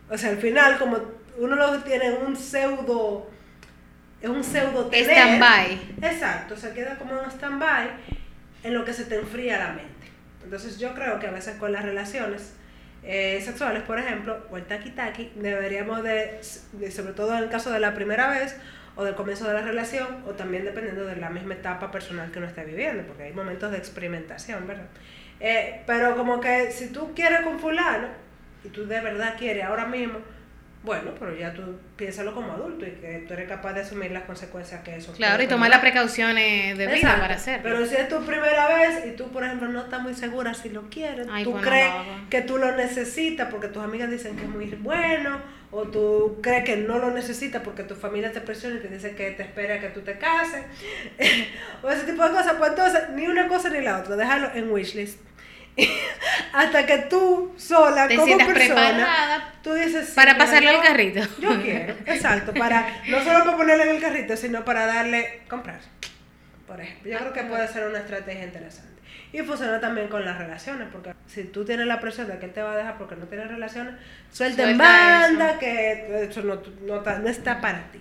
O 0.10 0.18
sea, 0.18 0.32
al 0.32 0.38
final, 0.38 0.78
como 0.78 1.00
uno 1.38 1.56
lo 1.56 1.80
tiene 1.80 2.08
en 2.08 2.26
un 2.26 2.36
pseudo, 2.36 3.30
es 4.22 4.30
un 4.30 4.44
pseudo 4.44 4.86
tener, 4.88 5.10
Stand-by. 5.10 5.80
Exacto, 6.02 6.56
se 6.56 6.74
queda 6.74 6.98
como 6.98 7.20
en 7.20 7.32
stand-by 7.32 7.90
en 8.64 8.74
lo 8.74 8.86
que 8.86 8.94
se 8.94 9.06
te 9.06 9.16
enfría 9.16 9.58
la 9.58 9.74
mente. 9.74 9.92
Entonces 10.44 10.78
yo 10.80 10.94
creo 10.94 11.20
que 11.20 11.28
a 11.28 11.32
veces 11.32 11.56
con 11.56 11.72
las 11.72 11.84
relaciones 11.84 12.54
eh, 13.04 13.42
sexuales, 13.44 13.82
por 13.84 13.98
ejemplo, 13.98 14.46
o 14.52 14.58
el 14.58 14.66
taki-taki, 14.66 15.32
deberíamos 15.36 16.04
de, 16.04 16.40
de, 16.74 16.92
sobre 16.92 17.14
todo 17.14 17.36
en 17.36 17.44
el 17.44 17.50
caso 17.50 17.72
de 17.72 17.80
la 17.80 17.96
primera 17.96 18.30
vez, 18.30 18.56
o 18.96 19.04
del 19.04 19.16
comienzo 19.16 19.48
de 19.48 19.54
la 19.54 19.62
relación, 19.62 20.24
o 20.28 20.32
también 20.32 20.66
dependiendo 20.66 21.06
de 21.06 21.16
la 21.16 21.30
misma 21.30 21.54
etapa 21.54 21.90
personal 21.90 22.30
que 22.32 22.40
uno 22.40 22.48
esté 22.48 22.64
viviendo, 22.66 23.04
porque 23.04 23.24
hay 23.24 23.34
momentos 23.34 23.72
de 23.72 23.78
experimentación, 23.78 24.68
¿verdad? 24.68 24.86
Eh, 25.40 25.82
pero 25.88 26.16
como 26.16 26.40
que 26.40 26.72
si 26.72 26.90
tú 26.92 27.14
quieres 27.16 27.42
con 27.42 27.60
fulano, 27.60 28.10
y 28.64 28.70
tú 28.70 28.86
de 28.86 29.00
verdad 29.00 29.36
quieres 29.40 29.64
ahora 29.64 29.86
mismo, 29.86 30.20
bueno, 30.84 31.12
pero 31.20 31.36
ya 31.36 31.54
tú 31.54 31.62
piénsalo 31.96 32.34
como 32.34 32.54
adulto 32.54 32.88
y 32.88 32.92
que 32.92 33.24
tú 33.28 33.34
eres 33.34 33.48
capaz 33.48 33.74
de 33.74 33.82
asumir 33.82 34.12
las 34.12 34.24
consecuencias 34.24 34.82
que 34.82 34.96
eso 34.96 35.14
Claro, 35.14 35.44
y 35.44 35.48
tomar 35.48 35.70
las 35.70 35.80
precauciones 35.80 36.76
debidas 36.76 36.98
Exacto. 36.98 37.22
para 37.22 37.36
hacerlo. 37.36 37.62
Pero 37.64 37.86
si 37.86 37.96
es 37.96 38.10
tu 38.10 38.26
primera 38.26 38.68
vez 38.68 39.06
y 39.06 39.12
tú, 39.16 39.30
por 39.30 39.44
ejemplo, 39.44 39.68
no 39.68 39.82
estás 39.82 40.02
muy 40.02 40.16
segura 40.16 40.56
si 40.56 40.70
lo 40.70 40.90
quieres, 40.90 41.28
Ay, 41.32 41.44
tú 41.44 41.52
pues 41.52 41.64
crees 41.64 41.92
que 42.32 42.42
tú 42.42 42.58
lo 42.58 42.76
necesitas 42.76 43.50
porque 43.52 43.68
tus 43.68 43.84
amigas 43.84 44.10
dicen 44.10 44.36
que 44.36 44.44
es 44.44 44.50
muy 44.50 44.66
bueno, 44.82 45.40
o 45.70 45.84
tú 45.84 46.40
crees 46.42 46.66
que 46.66 46.78
no 46.78 46.98
lo 46.98 47.12
necesitas 47.12 47.62
porque 47.62 47.84
tu 47.84 47.96
familia 47.96 48.32
te 48.32 48.42
presiona 48.42 48.78
y 48.78 48.80
te 48.80 48.88
dice 48.88 49.16
que 49.16 49.32
te 49.32 49.44
espera 49.44 49.80
que 49.80 49.90
tú 49.90 50.02
te 50.02 50.18
cases, 50.18 50.64
o 51.84 51.90
ese 51.92 52.06
tipo 52.06 52.24
de 52.24 52.32
cosas, 52.32 52.56
pues 52.58 52.72
entonces 52.72 53.10
ni 53.14 53.28
una 53.28 53.48
cosa 53.48 53.70
ni 53.70 53.82
la 53.82 54.00
otra, 54.00 54.16
déjalo 54.16 54.50
en 54.56 54.72
wishlist. 54.72 55.20
Hasta 56.54 56.86
que 56.86 56.98
tú 57.10 57.54
sola, 57.58 58.08
Te 58.08 58.16
como 58.18 58.38
persona, 58.38 59.54
tú 59.64 59.74
dices 59.74 60.08
"Sí, 60.10 60.14
para 60.16 60.34
mira, 60.34 60.46
pasarlo 60.46 60.70
al 60.70 60.82
carrito. 60.82 61.22
Yo 61.40 61.62
quiero, 61.64 61.96
exacto, 62.06 62.54
para 62.54 62.88
no 63.08 63.24
solo 63.24 63.46
para 63.46 63.58
ponerlo 63.58 63.84
en 63.84 63.90
el 63.92 64.02
carrito, 64.02 64.36
sino 64.36 64.66
para 64.66 64.86
darle 64.86 65.42
comprar. 65.50 65.80
Por 66.68 66.80
ejemplo, 66.82 67.12
yo 67.12 67.18
creo 67.20 67.34
que 67.34 67.44
puede 67.44 67.68
ser 67.68 67.88
una 67.88 68.00
estrategia 68.00 68.44
interesante. 68.46 68.90
Y 69.34 69.40
funciona 69.44 69.80
también 69.80 70.08
con 70.10 70.26
las 70.26 70.38
relaciones, 70.38 70.90
porque 70.92 71.14
si 71.26 71.46
tú 71.46 71.64
tienes 71.64 71.88
la 71.88 72.02
presión 72.02 72.28
de 72.28 72.38
que 72.38 72.48
él 72.48 72.54
te 72.54 72.62
va 72.62 72.74
a 72.74 72.78
dejar 72.78 72.98
porque 72.98 73.16
no 73.16 73.26
tienes 73.28 73.48
relaciones, 73.48 73.94
suelta 74.30 74.64
en 74.64 74.76
Suelta 74.78 74.84
banda 74.84 75.50
eso. 75.52 75.60
que 75.60 76.24
eso 76.30 76.42
no, 76.44 76.62
no, 76.86 77.02
no 77.02 77.30
está 77.30 77.62
para 77.62 77.92
ti. 77.92 78.00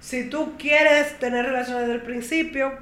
Si 0.00 0.28
tú 0.28 0.56
quieres 0.58 1.18
tener 1.20 1.46
relaciones 1.46 1.82
desde 1.82 1.94
el 1.94 2.02
principio, 2.02 2.76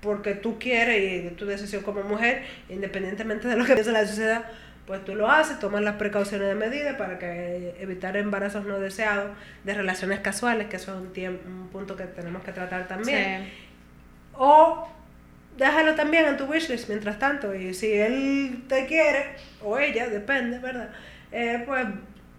porque 0.00 0.34
tú 0.34 0.58
quieres 0.58 0.98
y 1.00 1.26
es 1.26 1.36
tu 1.36 1.46
decisión 1.46 1.82
como 1.82 2.02
mujer, 2.02 2.44
independientemente 2.68 3.48
de 3.48 3.56
lo 3.56 3.64
que 3.64 3.74
piense 3.74 3.92
la 3.92 4.06
sociedad, 4.06 4.44
pues 4.86 5.04
tú 5.04 5.14
lo 5.14 5.30
haces, 5.30 5.58
tomas 5.58 5.82
las 5.82 5.96
precauciones 5.96 6.48
de 6.48 6.54
medida 6.54 6.96
para 6.96 7.18
que 7.18 7.74
evitar 7.80 8.16
embarazos 8.16 8.64
no 8.64 8.78
deseados 8.80 9.32
de 9.64 9.74
relaciones 9.74 10.20
casuales, 10.20 10.68
que 10.68 10.76
eso 10.76 10.92
es 10.94 10.98
un, 11.00 11.12
tiemp- 11.12 11.44
un 11.46 11.68
punto 11.68 11.94
que 11.96 12.04
tenemos 12.04 12.42
que 12.42 12.52
tratar 12.52 12.88
también. 12.88 13.44
Sí. 13.44 13.52
O 14.34 14.88
déjalo 15.58 15.94
también 15.94 16.24
en 16.26 16.36
tu 16.36 16.44
wishlist 16.44 16.88
mientras 16.88 17.18
tanto. 17.18 17.54
Y 17.54 17.74
si 17.74 17.92
él 17.92 18.62
te 18.68 18.86
quiere, 18.86 19.26
o 19.62 19.78
ella, 19.78 20.06
depende, 20.06 20.58
¿verdad? 20.58 20.88
Eh, 21.32 21.64
pues 21.66 21.84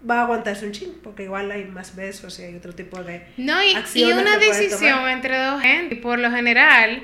va 0.09 0.21
a 0.21 0.23
aguantarse 0.23 0.65
un 0.65 0.71
chin, 0.71 0.93
porque 1.03 1.23
igual 1.23 1.51
hay 1.51 1.65
más 1.65 1.95
besos 1.95 2.39
y 2.39 2.43
hay 2.43 2.55
otro 2.55 2.73
tipo 2.73 3.03
de... 3.03 3.27
No, 3.37 3.61
y, 3.61 3.75
y 3.93 4.03
una 4.05 4.37
decisión 4.37 5.07
entre 5.09 5.37
dos 5.37 5.61
gente. 5.61 5.97
Por 5.97 6.17
lo 6.17 6.31
general, 6.31 7.03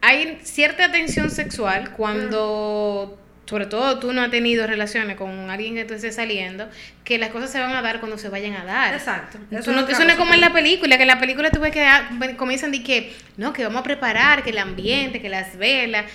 hay 0.00 0.40
cierta 0.42 0.90
tensión 0.90 1.30
sexual 1.30 1.92
cuando, 1.92 3.18
sobre 3.46 3.66
todo 3.66 3.98
tú 3.98 4.12
no 4.12 4.22
has 4.22 4.30
tenido 4.30 4.66
relaciones 4.66 5.16
con 5.16 5.50
alguien 5.50 5.74
que 5.74 5.84
tú 5.84 5.94
estés 5.94 6.14
saliendo, 6.14 6.68
que 7.04 7.18
las 7.18 7.30
cosas 7.30 7.50
se 7.50 7.60
van 7.60 7.74
a 7.74 7.82
dar 7.82 8.00
cuando 8.00 8.16
se 8.18 8.28
vayan 8.28 8.54
a 8.54 8.64
dar. 8.64 8.94
Exacto. 8.94 9.38
Tú 9.50 9.56
Eso 9.56 9.72
no, 9.72 9.86
eso 9.86 10.04
no 10.04 10.10
es 10.10 10.16
como 10.16 10.34
en 10.34 10.40
la 10.40 10.52
película, 10.52 10.96
que 10.96 11.02
en 11.02 11.08
la 11.08 11.20
película 11.20 11.50
tú 11.50 11.60
ves 11.60 11.72
que 11.72 11.82
ah, 11.82 12.10
comienzan 12.36 12.72
de 12.72 12.82
que, 12.82 13.12
no, 13.36 13.52
que 13.52 13.64
vamos 13.64 13.80
a 13.80 13.84
preparar, 13.84 14.42
que 14.42 14.50
el 14.50 14.58
ambiente, 14.58 15.20
que 15.20 15.28
las 15.28 15.56
velas. 15.56 16.06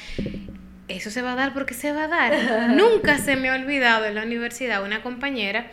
Eso 0.88 1.10
se 1.10 1.24
va 1.24 1.34
a 1.34 1.36
dar 1.36 1.54
porque 1.54 1.74
se 1.74 1.92
va 1.92 2.04
a 2.04 2.08
dar. 2.08 2.70
Nunca 2.76 3.18
se 3.18 3.36
me 3.36 3.50
ha 3.50 3.56
olvidado 3.56 4.06
en 4.06 4.16
la 4.16 4.24
universidad 4.24 4.84
una 4.84 5.02
compañera 5.02 5.68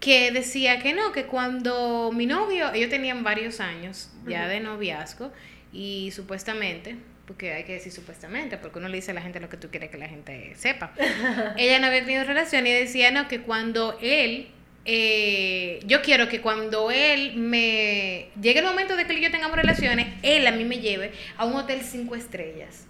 que 0.00 0.30
decía 0.30 0.80
que 0.80 0.92
no, 0.94 1.12
que 1.12 1.24
cuando 1.26 2.12
mi 2.12 2.26
novio, 2.26 2.72
ellos 2.72 2.90
tenían 2.90 3.24
varios 3.24 3.60
años 3.60 4.10
ya 4.26 4.46
de 4.46 4.60
noviazgo 4.60 5.32
y 5.72 6.12
supuestamente, 6.12 6.96
porque 7.28 7.52
hay 7.52 7.64
que 7.64 7.74
decir 7.74 7.92
supuestamente, 7.92 8.56
porque 8.56 8.78
uno 8.78 8.88
le 8.88 8.96
dice 8.96 9.10
a 9.10 9.14
la 9.14 9.20
gente 9.20 9.38
lo 9.38 9.50
que 9.50 9.58
tú 9.58 9.70
quieres 9.70 9.90
que 9.90 9.98
la 9.98 10.08
gente 10.08 10.54
sepa. 10.56 10.92
Ella 11.58 11.78
no 11.78 11.86
había 11.86 12.00
tenido 12.00 12.24
relación 12.24 12.66
y 12.66 12.72
decía 12.72 13.10
no, 13.10 13.28
que 13.28 13.42
cuando 13.42 13.98
él 14.00 14.48
eh, 14.86 15.80
yo 15.84 16.00
quiero 16.00 16.30
que 16.30 16.40
cuando 16.40 16.90
él 16.90 17.34
me 17.36 18.30
llegue 18.40 18.60
el 18.60 18.64
momento 18.64 18.96
de 18.96 19.04
que 19.04 19.12
él 19.12 19.18
y 19.18 19.22
yo 19.24 19.30
tengamos 19.30 19.56
relaciones, 19.56 20.06
él 20.22 20.46
a 20.46 20.52
mí 20.52 20.64
me 20.64 20.78
lleve 20.78 21.12
a 21.36 21.44
un 21.44 21.54
hotel 21.54 21.82
cinco 21.82 22.14
estrellas. 22.16 22.86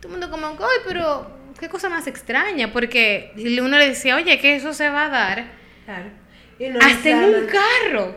Todo 0.00 0.14
el 0.14 0.20
mundo 0.20 0.30
como, 0.30 0.46
ay, 0.46 0.78
pero 0.86 1.30
qué 1.60 1.68
cosa 1.68 1.90
más 1.90 2.06
extraña, 2.06 2.72
porque 2.72 3.32
uno 3.36 3.78
le 3.78 3.88
decía, 3.88 4.16
oye, 4.16 4.38
que 4.38 4.56
eso 4.56 4.72
se 4.72 4.88
va 4.88 5.04
a 5.04 5.08
dar 5.10 5.44
Claro. 5.84 6.10
Y 6.58 6.68
no 6.68 6.80
hasta 6.80 7.10
en 7.10 7.24
un 7.24 7.46
carro. 7.46 8.16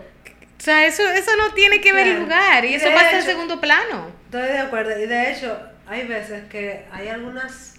O 0.57 0.61
sea, 0.61 0.85
eso, 0.85 1.03
eso 1.09 1.31
no 1.35 1.53
tiene 1.53 1.81
que 1.81 1.91
ver 1.91 2.05
Claro. 2.05 2.21
lugar 2.21 2.65
y 2.65 2.69
Y 2.69 2.73
eso 2.75 2.87
pasa 2.93 3.19
en 3.19 3.23
segundo 3.23 3.59
plano. 3.59 4.18
Estoy 4.29 4.47
de 4.47 4.59
acuerdo. 4.59 4.99
Y 4.99 5.07
de 5.07 5.31
hecho, 5.31 5.59
hay 5.87 6.07
veces 6.07 6.45
que 6.49 6.85
hay 6.91 7.07
algunas 7.07 7.75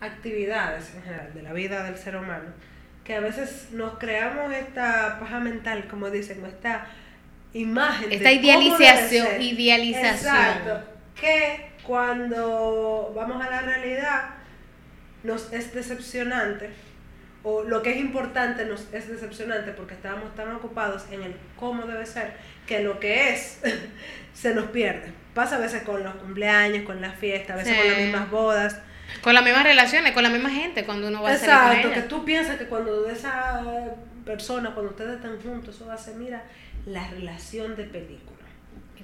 actividades 0.00 0.94
en 0.94 1.02
general 1.02 1.34
de 1.34 1.42
la 1.42 1.52
vida 1.52 1.82
del 1.84 1.96
ser 1.96 2.16
humano 2.16 2.52
que 3.06 3.14
a 3.14 3.20
veces 3.20 3.68
nos 3.70 3.98
creamos 3.98 4.52
esta 4.52 5.18
paja 5.20 5.38
mental, 5.38 5.86
como 5.88 6.10
dicen, 6.10 6.42
o 6.42 6.46
esta 6.48 6.86
imagen. 7.52 8.10
Esta 8.10 8.30
de 8.30 8.36
cómo 8.36 8.48
idealización, 8.48 9.26
ser. 9.26 9.40
idealización. 9.40 10.36
Exacto. 10.36 10.80
Que 11.18 11.70
cuando 11.84 13.12
vamos 13.14 13.44
a 13.44 13.48
la 13.48 13.62
realidad 13.62 14.30
nos 15.22 15.52
es 15.52 15.72
decepcionante, 15.72 16.70
o 17.44 17.62
lo 17.62 17.80
que 17.80 17.90
es 17.92 17.98
importante 17.98 18.66
nos 18.66 18.92
es 18.92 19.08
decepcionante 19.08 19.70
porque 19.70 19.94
estábamos 19.94 20.34
tan 20.34 20.50
ocupados 20.52 21.04
en 21.12 21.22
el 21.22 21.36
cómo 21.56 21.86
debe 21.86 22.04
ser, 22.06 22.32
que 22.66 22.80
lo 22.80 22.98
que 22.98 23.32
es 23.32 23.60
se 24.34 24.52
nos 24.52 24.66
pierde. 24.66 25.12
Pasa 25.36 25.56
a 25.56 25.58
veces 25.58 25.82
con 25.82 26.02
los 26.02 26.14
cumpleaños, 26.16 26.84
con 26.84 27.00
las 27.00 27.14
fiestas, 27.16 27.50
a 27.54 27.56
veces 27.58 27.74
Sí. 27.74 27.78
con 27.82 27.90
las 27.92 28.00
mismas 28.00 28.30
bodas. 28.30 28.80
Con 29.20 29.34
las 29.34 29.44
mismas 29.44 29.62
relaciones, 29.64 30.12
con 30.12 30.22
la 30.22 30.30
misma 30.30 30.50
gente, 30.50 30.84
cuando 30.84 31.08
uno 31.08 31.22
va 31.22 31.30
a 31.30 31.36
salir 31.36 31.50
Exacto, 31.54 31.82
con 31.82 31.92
que 31.92 31.98
ella. 32.00 32.08
tú 32.08 32.24
piensas 32.24 32.56
que 32.56 32.64
cuando 32.66 33.06
esa 33.08 33.62
persona, 34.24 34.70
cuando 34.72 34.90
ustedes 34.92 35.16
están 35.16 35.38
juntos, 35.40 35.76
eso 35.76 35.86
va 35.86 35.94
a 35.94 35.98
ser, 35.98 36.14
mira, 36.16 36.42
la 36.86 37.06
relación 37.08 37.76
de 37.76 37.84
película. 37.84 38.35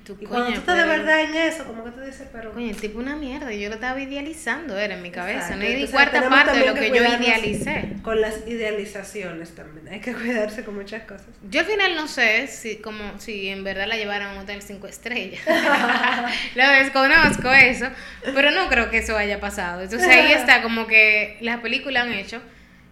Y 0.03 0.05
tú, 0.05 0.17
Y 0.21 0.27
cuando 0.27 0.53
tú 0.53 0.59
estás 0.59 0.77
de 0.77 0.85
verdad 0.85 1.21
en 1.21 1.35
eso, 1.37 1.65
como 1.65 1.85
que 1.85 1.91
tú 1.93 2.01
dices, 2.01 2.27
pero... 2.33 2.53
Coño, 2.53 2.71
el 2.71 2.77
tipo 2.77 2.99
una 2.99 3.15
mierda, 3.15 3.53
yo 3.53 3.69
lo 3.69 3.77
estaba 3.77 4.01
idealizando, 4.01 4.77
era 4.77 4.95
en 4.95 5.03
mi 5.03 5.11
cabeza, 5.11 5.55
Exacto, 5.55 5.59
no 5.59 5.65
hay 5.65 5.77
ni 5.77 5.89
cuarta 5.89 6.29
parte 6.29 6.59
de 6.59 6.67
lo 6.67 6.75
que 6.75 6.81
que 6.81 6.89
yo 6.89 7.05
idealicé. 7.05 7.97
Con 8.03 8.21
las 8.21 8.47
idealizaciones 8.47 9.55
también, 9.55 9.89
hay 9.89 10.01
que 10.01 10.13
cuidarse 10.15 10.65
con 10.65 10.75
muchas 10.75 11.05
cosas. 11.05 11.29
Yo 11.49 11.61
al 11.61 11.67
final 11.67 11.95
no 11.95 12.09
sé 12.09 12.49
si 12.49 12.77
como 12.77 13.19
si 13.21 13.49
en 13.49 13.63
verdad 13.63 13.87
la 13.87 13.97
llevaron 13.97 14.29
a 14.29 14.33
un 14.33 14.39
hotel 14.39 14.61
cinco 14.63 14.89
estrellas. 14.89 15.41
lo 16.55 16.69
desconozco 16.69 17.53
eso, 17.53 17.87
pero 18.35 18.51
no 18.51 18.69
creo 18.69 18.91
que 18.91 18.99
eso 18.99 19.17
haya 19.17 19.39
pasado. 19.39 19.83
Entonces 19.83 20.09
ahí 20.09 20.33
está 20.37 20.63
como 20.63 20.87
que 20.87 21.39
las 21.41 21.61
películas 21.61 22.05
han 22.05 22.13
hecho 22.13 22.41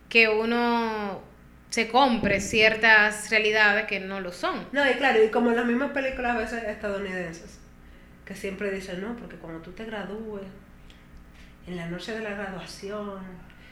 que 0.09 0.29
uno 0.29 1.23
se 1.71 1.89
compre 1.89 2.41
ciertas 2.41 3.31
realidades 3.31 3.87
que 3.87 4.01
no 4.01 4.21
lo 4.21 4.33
son. 4.33 4.67
No, 4.73 4.89
y 4.91 4.95
claro, 4.95 5.23
y 5.25 5.29
como 5.29 5.51
en 5.51 5.57
las 5.57 5.67
mismas 5.67 5.93
películas 5.93 6.37
a 6.37 6.39
veces 6.39 6.65
estadounidenses, 6.65 7.59
que 8.25 8.35
siempre 8.35 8.71
dicen, 8.71 9.01
no, 9.01 9.17
porque 9.17 9.37
cuando 9.37 9.61
tú 9.61 9.73
te 9.73 9.85
gradúes, 9.85 10.43
en 11.67 11.77
la 11.77 11.87
noche 11.87 12.13
de 12.13 12.21
la 12.21 12.31
graduación, 12.31 13.21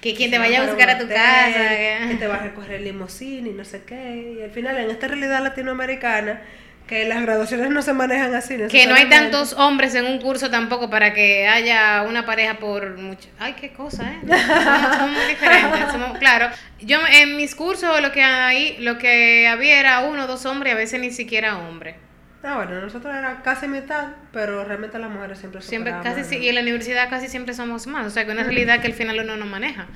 Que 0.01 0.15
quien 0.15 0.31
te 0.31 0.39
vaya 0.39 0.63
a 0.63 0.67
buscar 0.67 0.91
a 0.91 0.99
tu 0.99 1.05
hotel, 1.07 1.17
casa. 1.17 1.69
que- 1.71 2.07
que 2.11 2.15
te 2.15 2.27
va 2.29 2.37
a 2.37 2.43
recoger 2.45 2.81
limusina 2.83 3.49
y 3.49 3.53
no 3.53 3.65
sé 3.65 3.83
qué, 3.85 4.37
y 4.39 4.43
al 4.43 4.51
final 4.51 4.77
en 4.79 4.91
esta 4.91 5.09
realidad 5.09 5.43
latinoamericana, 5.43 6.43
que 6.89 7.05
las 7.05 7.23
graduaciones 7.23 7.71
no 7.71 7.83
se 7.83 7.93
manejan 7.93 8.35
así. 8.35 8.57
Que 8.69 8.87
no 8.87 8.95
hay 8.95 9.09
tantos 9.09 9.53
hombres 9.53 9.95
en 9.95 10.07
un 10.07 10.21
curso 10.21 10.51
tampoco 10.51 10.89
para 10.91 11.13
que 11.13 11.47
haya 11.47 12.03
una 12.03 12.25
pareja 12.27 12.55
por 12.59 12.97
mucho. 12.97 13.29
Ay, 13.39 13.53
qué 13.61 13.73
cosa, 13.73 14.11
¿eh? 14.11 14.19
Somos, 14.27 14.97
somos 14.97 15.11
muy 15.11 15.25
diferentes. 15.29 15.81
somos- 15.93 16.19
claro, 16.19 16.49
yo 16.81 16.99
en 17.13 17.37
mis 17.37 17.55
cursos 17.55 18.01
lo 18.01 18.11
que 18.11 18.23
hay, 18.25 18.79
lo 18.79 18.99
que 18.99 19.47
había 19.47 19.79
era 19.79 20.01
uno 20.01 20.25
o 20.25 20.27
dos 20.27 20.47
hombres 20.47 20.73
a 20.73 20.77
veces 20.77 20.99
ni 20.99 21.11
siquiera 21.11 21.59
hombres. 21.59 21.95
Ah, 22.43 22.55
bueno, 22.57 22.81
nosotros 22.81 23.15
era 23.15 23.43
casi 23.43 23.69
mitad, 23.69 24.07
pero 24.33 24.65
realmente 24.65 24.99
las 24.99 25.11
mujeres 25.11 25.39
siempre 25.39 25.61
Siempre, 25.61 25.93
superaban 25.93 26.23
casi, 26.23 26.37
sí, 26.37 26.43
y 26.43 26.49
en 26.49 26.55
la 26.55 26.63
universidad 26.63 27.11
casi 27.11 27.29
siempre 27.29 27.53
somos 27.53 27.87
más. 27.87 28.07
O 28.07 28.11
sea, 28.11 28.25
que 28.25 28.31
una 28.33 28.45
realidad 28.45 28.81
que 28.81 28.87
al 28.87 28.95
final 28.95 29.19
uno 29.21 29.37
no 29.37 29.45
maneja. 29.45 29.89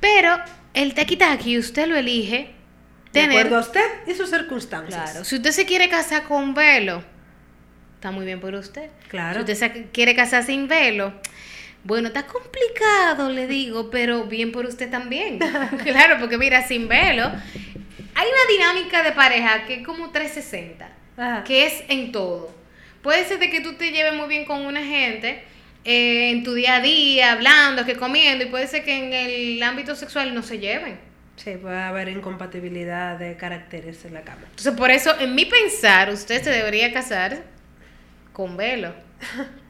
Pero 0.00 0.36
el 0.74 0.94
taqui 0.94 1.58
usted 1.58 1.86
lo 1.86 1.96
elige 1.96 2.57
De 3.12 3.20
tener. 3.20 3.38
acuerdo 3.38 3.56
a 3.56 3.60
usted 3.60 3.86
y 4.06 4.14
sus 4.14 4.30
circunstancias. 4.30 5.10
Claro, 5.10 5.24
si 5.24 5.36
usted 5.36 5.50
se 5.52 5.64
quiere 5.64 5.88
casar 5.88 6.24
con 6.24 6.54
velo, 6.54 7.02
está 7.94 8.10
muy 8.10 8.26
bien 8.26 8.40
por 8.40 8.54
usted. 8.54 8.90
Claro. 9.08 9.34
Si 9.34 9.52
usted 9.52 9.54
se 9.54 9.86
quiere 9.90 10.14
casar 10.14 10.44
sin 10.44 10.68
velo, 10.68 11.12
bueno, 11.84 12.08
está 12.08 12.26
complicado, 12.26 13.30
le 13.30 13.46
digo, 13.46 13.90
pero 13.90 14.24
bien 14.24 14.52
por 14.52 14.66
usted 14.66 14.90
también. 14.90 15.38
claro, 15.84 16.16
porque 16.20 16.36
mira, 16.36 16.66
sin 16.66 16.88
velo, 16.88 17.24
hay 18.14 18.26
una 18.28 18.52
dinámica 18.56 19.02
de 19.02 19.12
pareja 19.12 19.64
que 19.64 19.76
es 19.76 19.86
como 19.86 20.10
360, 20.10 20.90
Ajá. 21.16 21.44
que 21.44 21.66
es 21.66 21.84
en 21.88 22.12
todo. 22.12 22.54
Puede 23.02 23.24
ser 23.24 23.38
de 23.38 23.48
que 23.48 23.60
tú 23.60 23.74
te 23.74 23.90
lleves 23.90 24.12
muy 24.12 24.28
bien 24.28 24.44
con 24.44 24.66
una 24.66 24.84
gente 24.84 25.42
eh, 25.84 26.30
en 26.30 26.44
tu 26.44 26.52
día 26.54 26.76
a 26.76 26.80
día, 26.80 27.32
hablando, 27.32 27.86
que 27.86 27.94
comiendo, 27.94 28.44
y 28.44 28.48
puede 28.48 28.66
ser 28.66 28.84
que 28.84 28.94
en 28.94 29.12
el 29.14 29.62
ámbito 29.62 29.94
sexual 29.94 30.34
no 30.34 30.42
se 30.42 30.58
lleven. 30.58 30.98
Sí, 31.42 31.52
puede 31.60 31.78
haber 31.80 32.08
incompatibilidad 32.08 33.16
de 33.16 33.36
caracteres 33.36 34.04
en 34.04 34.14
la 34.14 34.22
cama. 34.22 34.42
Entonces, 34.50 34.74
por 34.74 34.90
eso, 34.90 35.14
en 35.20 35.34
mi 35.34 35.44
pensar, 35.44 36.10
usted 36.10 36.42
se 36.42 36.50
debería 36.50 36.92
casar 36.92 37.38
con 38.32 38.56
velo. 38.56 38.92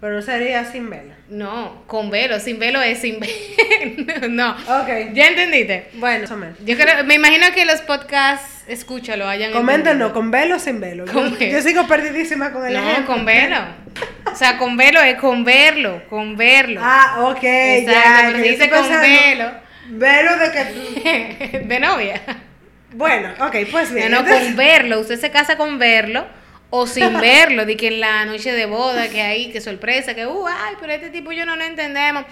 Pero 0.00 0.14
no 0.14 0.22
sería 0.22 0.64
sin 0.64 0.88
vela. 0.88 1.14
No, 1.28 1.82
con 1.86 2.08
velo. 2.10 2.40
Sin 2.40 2.58
velo 2.58 2.80
es 2.80 3.00
sin 3.00 3.20
velo. 3.20 4.28
no. 4.30 4.52
Ok. 4.52 5.12
¿Ya 5.12 5.28
entendiste? 5.28 5.90
Bueno. 5.94 6.26
Yo 6.64 6.76
creo, 6.78 7.04
me 7.04 7.16
imagino 7.16 7.44
que 7.54 7.66
los 7.66 7.82
podcasts, 7.82 8.64
escúchalo, 8.66 9.28
hayan 9.28 9.52
Coméntenos. 9.52 10.12
¿con 10.12 10.30
velo 10.30 10.56
o 10.56 10.58
sin 10.58 10.80
velo? 10.80 11.04
Con 11.04 11.32
Yo, 11.32 11.38
velo. 11.38 11.52
yo 11.52 11.60
sigo 11.60 11.86
perdidísima 11.86 12.50
con 12.50 12.66
el 12.66 12.72
No, 12.72 12.78
ejemplo. 12.90 13.14
con 13.14 13.24
velo. 13.26 13.58
O 14.32 14.34
sea, 14.34 14.56
con 14.56 14.78
velo 14.78 15.00
es 15.02 15.16
con 15.16 15.44
verlo, 15.44 16.02
con 16.08 16.34
verlo. 16.34 16.80
Ah, 16.82 17.16
ok, 17.28 17.42
Exacto, 17.42 18.00
ya. 18.00 18.28
pero 18.32 18.38
dice 18.42 18.70
con 18.70 18.78
pensando, 18.80 19.02
velo. 19.02 19.50
Velo 19.88 20.36
de 20.36 20.52
que 20.52 20.64
tú... 20.64 21.58
de 21.68 21.80
novia. 21.80 22.20
Bueno, 22.92 23.30
ok, 23.40 23.56
pues 23.70 23.92
bien. 23.92 24.10
No, 24.10 24.22
no, 24.22 24.28
con 24.28 24.56
verlo. 24.56 25.00
Usted 25.00 25.18
se 25.18 25.30
casa 25.30 25.56
con 25.56 25.78
verlo 25.78 26.26
o 26.70 26.86
sin 26.86 27.12
verlo. 27.20 27.66
De 27.66 27.76
que 27.76 27.88
en 27.88 28.00
la 28.00 28.24
noche 28.24 28.52
de 28.52 28.66
boda, 28.66 29.08
que 29.08 29.20
hay, 29.20 29.50
que 29.50 29.60
sorpresa, 29.60 30.14
que, 30.14 30.26
uh, 30.26 30.46
ay, 30.46 30.74
pero 30.80 30.92
este 30.92 31.10
tipo 31.10 31.32
yo 31.32 31.46
no 31.46 31.56
lo 31.56 31.64
entendemos. 31.64 32.24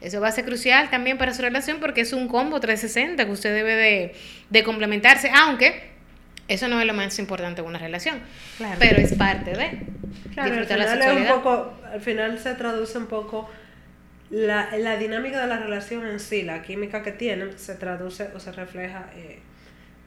Eso 0.00 0.20
va 0.20 0.28
a 0.28 0.32
ser 0.32 0.44
crucial 0.44 0.90
también 0.90 1.18
para 1.18 1.32
su 1.32 1.42
relación 1.42 1.78
porque 1.80 2.02
es 2.02 2.12
un 2.12 2.28
combo 2.28 2.60
360 2.60 3.24
que 3.24 3.30
usted 3.30 3.54
debe 3.54 3.74
de, 3.74 4.14
de 4.50 4.62
complementarse, 4.62 5.30
aunque 5.34 5.90
eso 6.48 6.68
no 6.68 6.80
es 6.80 6.86
lo 6.86 6.94
más 6.94 7.18
importante 7.18 7.60
en 7.60 7.66
una 7.66 7.78
relación. 7.78 8.20
Claro. 8.58 8.76
Pero 8.78 9.00
es 9.00 9.14
parte 9.14 9.52
de 9.52 9.96
Claro, 10.34 10.52
al 10.52 10.58
disfrutar 10.58 10.78
la 10.78 10.92
final, 10.92 11.16
es 11.16 11.22
un 11.22 11.36
poco, 11.36 11.74
al 11.92 12.00
final 12.00 12.38
se 12.38 12.54
traduce 12.54 12.98
un 12.98 13.06
poco 13.06 13.50
la, 14.30 14.76
la 14.76 14.96
dinámica 14.96 15.40
de 15.40 15.46
la 15.46 15.58
relación 15.58 16.06
en 16.06 16.18
sí, 16.20 16.42
la 16.42 16.62
química 16.62 17.02
que 17.02 17.12
tienen, 17.12 17.58
se 17.58 17.74
traduce 17.74 18.28
o 18.34 18.40
se 18.40 18.52
refleja 18.52 19.06
eh, 19.16 19.38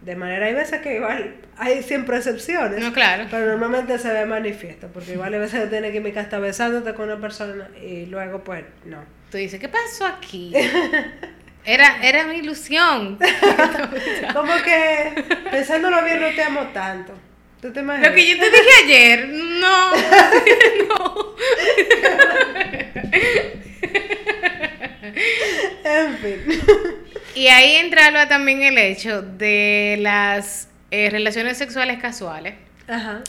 de 0.01 0.15
manera. 0.15 0.45
Hay 0.47 0.53
veces 0.53 0.82
que 0.82 0.95
igual 0.95 1.36
hay 1.58 1.84
siempre 1.84 2.17
excepciones, 2.17 2.79
No, 2.82 2.93
claro. 2.93 3.25
pero 3.32 3.45
normalmente 3.47 3.97
se 3.97 4.12
ve 4.13 4.25
manifiesto, 4.25 4.88
porque 4.93 5.13
igual 5.13 5.34
hay 5.34 5.39
veces 5.39 5.62
que 5.63 5.67
tiene 5.67 5.91
química 5.91 6.21
hasta 6.21 6.39
besándote 6.39 6.93
con 6.93 7.05
una 7.10 7.19
persona 7.19 7.69
y 7.82 8.05
luego, 8.08 8.43
pues, 8.43 8.63
no. 8.86 9.03
Tú 9.32 9.38
dices, 9.38 9.60
¿qué 9.60 9.69
pasó 9.69 10.05
aquí? 10.05 10.53
Era, 11.65 11.97
era 12.01 12.23
mi 12.23 12.36
ilusión. 12.38 13.19
Como 14.34 14.53
que 14.63 15.23
pensándolo 15.51 16.01
bien, 16.03 16.21
no 16.21 16.29
te 16.29 16.41
amo 16.41 16.62
tanto. 16.73 17.13
¿Tú 17.62 17.71
te 17.71 17.82
imaginas? 17.82 18.10
Lo 18.10 18.15
que 18.15 18.27
yo 18.27 18.38
te 18.39 18.49
dije 18.49 18.69
ayer, 18.86 19.27
no, 19.27 19.91
no. 20.88 21.36
En 25.89 26.17
fin. 26.17 26.62
Y 27.36 27.47
ahí 27.47 27.75
entra 27.75 28.28
también 28.28 28.62
el 28.62 28.78
hecho 28.78 29.21
de 29.21 29.97
las 30.02 30.67
eh, 30.91 31.10
relaciones 31.10 31.58
sexuales 31.58 31.99
casuales, 32.02 32.56
Ajá. 32.88 33.21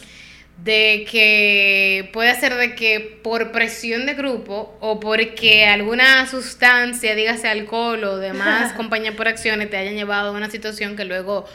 de 0.63 1.07
que 1.11 2.11
puede 2.13 2.35
ser 2.35 2.55
de 2.57 2.75
que 2.75 3.21
por 3.23 3.53
presión 3.53 4.07
de 4.07 4.15
grupo 4.15 4.77
o 4.81 4.99
porque 5.01 5.67
alguna 5.67 6.27
sustancia, 6.27 7.15
dígase 7.15 7.49
alcohol 7.49 8.03
o 8.05 8.17
demás 8.17 8.73
compañía 8.77 9.15
por 9.15 9.29
acciones, 9.29 9.71
te 9.71 9.77
hayan 9.77 9.95
llevado 9.95 10.31
a 10.31 10.33
una 10.33 10.51
situación 10.51 10.97
que 10.97 11.05
luego 11.05 11.47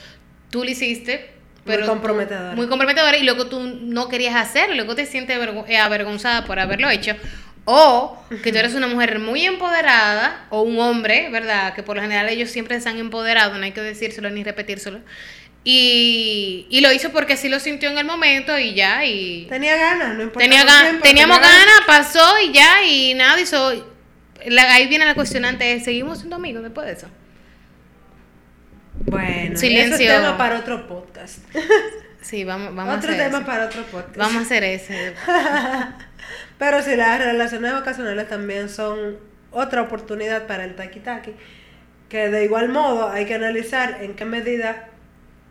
tú 0.50 0.64
le 0.64 0.72
hiciste. 0.72 1.32
Muy 1.66 1.76
Pero 1.76 1.88
comprometedora. 1.88 2.56
Muy 2.56 2.68
comprometedora 2.68 3.18
y 3.18 3.24
luego 3.24 3.48
tú 3.48 3.60
no 3.60 4.08
querías 4.08 4.36
hacerlo, 4.36 4.76
luego 4.76 4.96
te 4.96 5.08
sientes 5.08 5.38
eh, 5.68 5.78
avergonzada 5.78 6.46
por 6.46 6.60
haberlo 6.60 6.90
hecho. 6.90 7.16
O 7.68 8.24
que 8.44 8.52
tú 8.52 8.58
eres 8.60 8.76
una 8.76 8.86
mujer 8.88 9.18
muy 9.20 9.44
empoderada, 9.46 10.46
o 10.52 10.62
un 10.62 10.80
hombre, 10.80 11.30
¿verdad? 11.32 11.74
Que 11.74 11.82
por 11.84 11.96
lo 11.96 12.02
general 12.04 12.30
ellos 12.30 12.52
siempre 12.52 12.80
se 12.80 12.88
han 12.90 12.98
empoderado, 13.00 13.58
no 13.58 13.64
hay 13.64 13.72
que 13.72 13.82
decírselo 13.82 14.30
ni 14.30 14.44
repetírselo. 14.44 15.00
Y, 15.64 16.68
y 16.70 16.82
lo 16.82 16.94
hizo 16.94 17.12
porque 17.12 17.34
así 17.34 17.50
lo 17.50 17.60
sintió 17.60 17.90
en 17.90 17.98
el 17.98 18.06
momento 18.06 18.58
y 18.60 18.76
ya, 18.76 19.04
y 19.04 19.48
Tenía 19.50 19.76
ganas, 19.78 20.16
no 20.16 20.22
importa. 20.22 20.40
tenía 20.48 20.64
gan- 20.64 21.02
teníamos 21.02 21.40
tenía 21.42 21.56
ganas, 21.58 21.82
pasó 21.88 22.40
y 22.40 22.52
ya, 22.52 22.84
y 22.84 23.16
nada, 23.16 23.40
hizo... 23.42 23.92
la- 24.46 24.74
ahí 24.76 24.86
viene 24.86 25.06
la 25.06 25.16
cuestionante, 25.16 25.80
¿seguimos 25.80 26.20
siendo 26.20 26.36
amigos 26.36 26.62
después 26.62 26.86
de 26.86 26.94
eso? 26.94 27.08
Bueno, 29.08 29.58
Silencio. 29.58 29.96
eso 30.06 30.14
es 30.14 30.20
tema 30.22 30.38
para 30.38 30.60
otro 30.60 30.88
podcast. 30.88 31.40
Sí, 32.22 32.44
vamos, 32.44 32.76
vamos 32.76 32.98
otro 32.98 33.10
a 33.12 33.14
hacer 33.14 33.26
tema 33.26 33.38
eso. 33.40 33.46
para 33.48 33.66
otro 33.66 33.84
podcast. 33.86 34.18
Vamos 34.18 34.36
a 34.38 34.42
hacer 34.42 34.64
ese. 34.64 35.14
Pero 36.58 36.82
si 36.82 36.96
las 36.96 37.20
relaciones 37.20 37.74
ocasionales 37.74 38.28
también 38.28 38.70
son 38.70 39.18
otra 39.52 39.82
oportunidad 39.82 40.48
para 40.48 40.64
el 40.64 40.76
taqui 40.76 41.00
taqui, 41.00 41.34
que 42.10 42.30
de 42.30 42.44
igual 42.46 42.70
modo 42.70 43.10
hay 43.10 43.26
que 43.26 43.36
analizar 43.36 43.98
en 44.02 44.14
qué 44.16 44.26
medida, 44.26 44.88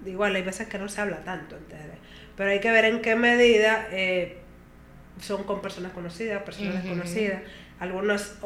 igual 0.06 0.34
hay 0.34 0.42
veces 0.42 0.68
que 0.68 0.78
no 0.78 0.88
se 0.88 1.00
habla 1.00 1.18
tanto, 1.24 1.56
¿entiendes? 1.56 1.98
pero 2.36 2.50
hay 2.50 2.60
que 2.60 2.70
ver 2.70 2.84
en 2.86 3.00
qué 3.00 3.14
medida 3.16 3.86
eh, 3.92 4.38
son 5.20 5.44
con 5.44 5.60
personas 5.62 5.92
conocidas, 5.92 6.42
personas 6.42 6.74
desconocidas, 6.82 7.42
algunas 7.78 8.36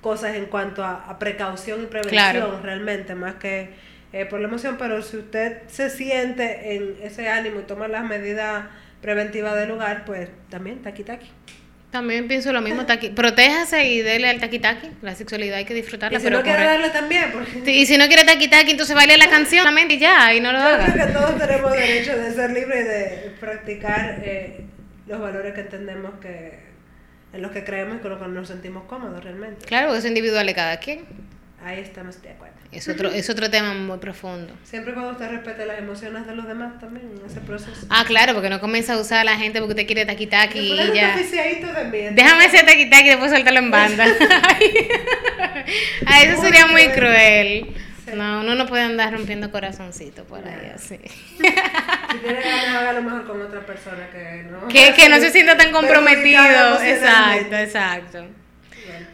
cosas 0.00 0.34
en 0.34 0.46
cuanto 0.46 0.82
a, 0.84 1.04
a 1.08 1.18
precaución 1.18 1.82
y 1.82 1.86
prevención 1.86 2.30
Claro. 2.32 2.60
realmente, 2.62 3.14
más 3.14 3.34
que 3.36 3.70
eh, 4.12 4.26
por 4.26 4.40
la 4.40 4.48
emoción, 4.48 4.76
pero 4.78 5.00
si 5.02 5.16
usted 5.18 5.62
se 5.68 5.90
siente 5.90 6.74
en 6.74 6.96
ese 7.02 7.28
ánimo 7.28 7.60
y 7.60 7.62
toma 7.64 7.86
las 7.88 8.04
medidas 8.04 8.66
preventivas 9.00 9.54
del 9.56 9.68
lugar, 9.70 10.04
pues 10.04 10.28
también 10.50 10.82
taqui 10.82 11.04
taqui. 11.04 11.30
También 11.92 12.26
pienso 12.26 12.52
lo 12.54 12.62
mismo, 12.62 12.86
taqui. 12.86 13.10
protéjase 13.10 13.84
y 13.84 14.00
dele 14.00 14.30
al 14.30 14.40
taqui 14.40 14.58
taqui. 14.58 14.88
La 15.02 15.14
sexualidad 15.14 15.58
hay 15.58 15.66
que 15.66 15.74
disfrutarla. 15.74 16.16
Y 16.16 16.20
si 16.20 16.24
pero 16.24 16.38
no 16.38 16.42
quiere 16.42 16.64
darle 16.64 16.88
también, 16.88 17.30
porque 17.32 17.70
Y 17.70 17.84
si 17.84 17.98
no 17.98 18.06
quiere 18.06 18.24
taqui 18.24 18.48
taqui, 18.48 18.70
entonces 18.70 18.96
baile 18.96 19.18
la 19.18 19.28
canción 19.28 19.66
y 19.90 19.98
ya, 19.98 20.32
y 20.34 20.40
no 20.40 20.52
lo 20.52 20.58
yo 20.58 20.64
creo 20.64 20.74
haga. 20.74 21.06
que 21.06 21.12
todos 21.12 21.38
tenemos 21.38 21.72
derecho 21.72 22.16
de 22.16 22.32
ser 22.32 22.50
libres 22.50 22.80
y 22.80 22.88
de 22.88 23.30
practicar 23.38 24.20
eh, 24.24 24.64
los 25.06 25.20
valores 25.20 25.52
que 25.52 25.60
entendemos 25.60 26.14
que 26.18 26.60
en 27.34 27.42
los 27.42 27.50
que 27.50 27.62
creemos 27.62 27.96
y 27.96 28.00
con 28.00 28.10
los 28.10 28.20
que 28.22 28.28
nos 28.28 28.48
sentimos 28.48 28.84
cómodos 28.84 29.22
realmente. 29.22 29.66
Claro, 29.66 29.94
es 29.94 30.04
individual 30.06 30.46
de 30.46 30.54
cada 30.54 30.78
quien. 30.78 31.04
Ahí 31.64 31.78
estamos 31.80 32.20
de 32.22 32.30
acuerdo. 32.30 32.54
Es 32.72 32.88
otro, 32.88 33.08
es 33.10 33.28
otro 33.30 33.48
tema 33.50 33.72
muy 33.74 33.98
profundo. 33.98 34.52
Siempre 34.64 34.94
cuando 34.94 35.12
usted 35.12 35.28
respete 35.30 35.64
las 35.66 35.78
emociones 35.78 36.26
de 36.26 36.34
los 36.34 36.46
demás 36.48 36.78
también 36.80 37.08
en 37.20 37.24
ese 37.30 37.40
proceso. 37.40 37.86
Ah, 37.88 38.04
claro, 38.06 38.32
porque 38.34 38.50
no 38.50 38.60
comienza 38.60 38.94
a 38.94 38.98
usar 38.98 39.18
a 39.20 39.24
la 39.24 39.36
gente 39.36 39.60
porque 39.60 39.74
usted 39.74 39.86
quiere 39.86 40.04
taqui 40.06 40.26
taqui 40.26 40.58
y 40.58 40.76
ya. 40.92 41.14
mierda. 41.14 42.10
Déjame 42.12 42.46
ese 42.46 42.64
taqui 42.64 42.90
taqui 42.90 43.06
y 43.06 43.10
después 43.10 43.30
suéltalo 43.30 43.58
en 43.60 43.70
banda. 43.70 44.04
ah, 46.06 46.22
eso 46.22 46.36
Muy 46.36 46.46
sería 46.46 46.66
muy 46.66 46.88
cruel. 46.88 46.94
cruel. 46.94 47.76
Sí. 48.04 48.10
No, 48.16 48.40
uno 48.40 48.56
no 48.56 48.66
puede 48.66 48.82
andar 48.82 49.12
rompiendo 49.12 49.50
corazoncitos 49.52 50.26
por 50.26 50.40
ahí 50.46 50.68
No. 50.68 50.74
así. 50.74 50.98
Si 52.12 52.18
tiene 52.18 52.40
ganas, 52.42 52.76
hágalo 52.76 53.02
mejor 53.02 53.26
con 53.26 53.40
otra 53.40 53.64
persona 53.64 54.06
que 54.10 54.44
no. 54.50 54.68
que, 54.68 54.92
que 54.94 55.08
no 55.08 55.16
se 55.18 55.30
sienta 55.30 55.56
tan 55.56 55.72
comprometido. 55.72 56.82
Exacto, 56.82 57.56
exacto. 57.56 58.18
Bueno, 58.18 59.06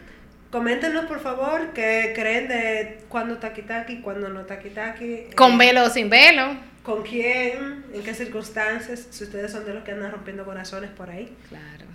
Coméntenos 0.51 1.05
por 1.05 1.19
favor 1.21 1.73
qué 1.73 2.11
creen 2.15 2.47
de 2.47 3.01
cuándo 3.07 3.37
taqui 3.37 3.61
taqui, 3.61 4.01
cuándo 4.01 4.29
no 4.29 4.41
taqui 4.45 4.69
taqui. 4.69 5.05
eh, 5.05 5.29
Con 5.35 5.57
velo 5.59 5.83
o 5.83 5.89
sin 5.89 6.09
velo. 6.09 6.57
¿Con 6.81 7.03
quién? 7.03 7.85
¿En 7.93 8.01
qué 8.03 8.13
circunstancias? 8.15 9.05
Si 9.11 9.25
ustedes 9.25 9.51
son 9.51 9.65
de 9.65 9.75
los 9.75 9.83
que 9.83 9.91
andan 9.91 10.11
rompiendo 10.11 10.43
corazones 10.45 10.89
por 10.89 11.11
ahí. 11.11 11.31
Claro. 11.49 11.85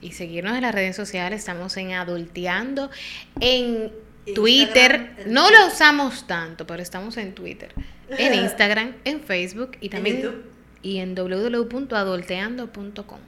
Y 0.00 0.10
seguirnos 0.12 0.56
en 0.56 0.62
las 0.62 0.74
redes 0.74 0.96
sociales, 0.96 1.38
estamos 1.40 1.76
en 1.76 1.92
Adulteando, 1.92 2.90
en 3.38 3.92
Instagram, 4.24 4.34
Twitter. 4.34 5.10
en 5.18 5.32
No 5.32 5.48
lo 5.50 5.66
usamos 5.68 6.26
tanto, 6.26 6.66
pero 6.66 6.82
estamos 6.82 7.16
en 7.16 7.32
Twitter, 7.34 7.72
en 8.08 8.34
Instagram, 8.44 8.94
en 9.04 9.20
Facebook 9.20 9.76
y 9.80 9.88
también 9.90 10.22
YouTube. 10.22 10.44
y 10.82 10.98
en 10.98 11.14
www.adulteando.com. 11.14 13.20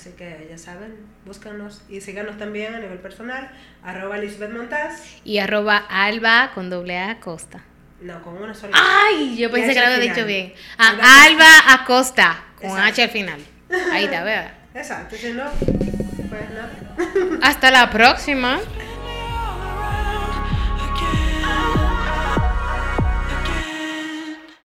Así 0.00 0.12
que 0.12 0.46
ya 0.50 0.56
saben, 0.56 0.94
búscanos 1.26 1.82
y 1.90 2.00
síganos 2.00 2.38
también 2.38 2.74
a 2.74 2.78
nivel 2.78 2.96
personal, 3.00 3.50
arroba 3.84 4.16
Lisbeth 4.16 4.50
Montaz. 4.50 5.02
Y 5.26 5.40
arroba 5.40 5.76
alba 5.76 6.52
con 6.54 6.70
doble 6.70 6.96
A 6.96 7.10
Acosta. 7.10 7.60
No, 8.00 8.22
con 8.22 8.38
una 8.42 8.54
sola. 8.54 8.74
Ay, 8.74 9.36
yo 9.36 9.50
pensé 9.50 9.74
que 9.74 9.80
lo 9.80 9.84
había 9.88 9.98
dicho 9.98 10.24
bien. 10.24 10.54
Alba 10.78 11.02
Ah, 11.04 11.24
Alba 11.26 11.74
Acosta, 11.82 12.44
con 12.58 12.70
Exacto. 12.70 12.92
H 12.92 13.02
al 13.02 13.10
final. 13.10 13.40
Ahí 13.92 14.04
está, 14.04 14.24
¿verdad? 14.24 14.52
Exacto, 14.74 15.16
si 15.16 15.34
no, 15.34 15.44
pues 15.60 16.50
nada. 16.54 16.70
Hasta 17.42 17.70
la 17.70 17.90
próxima. 17.90 18.58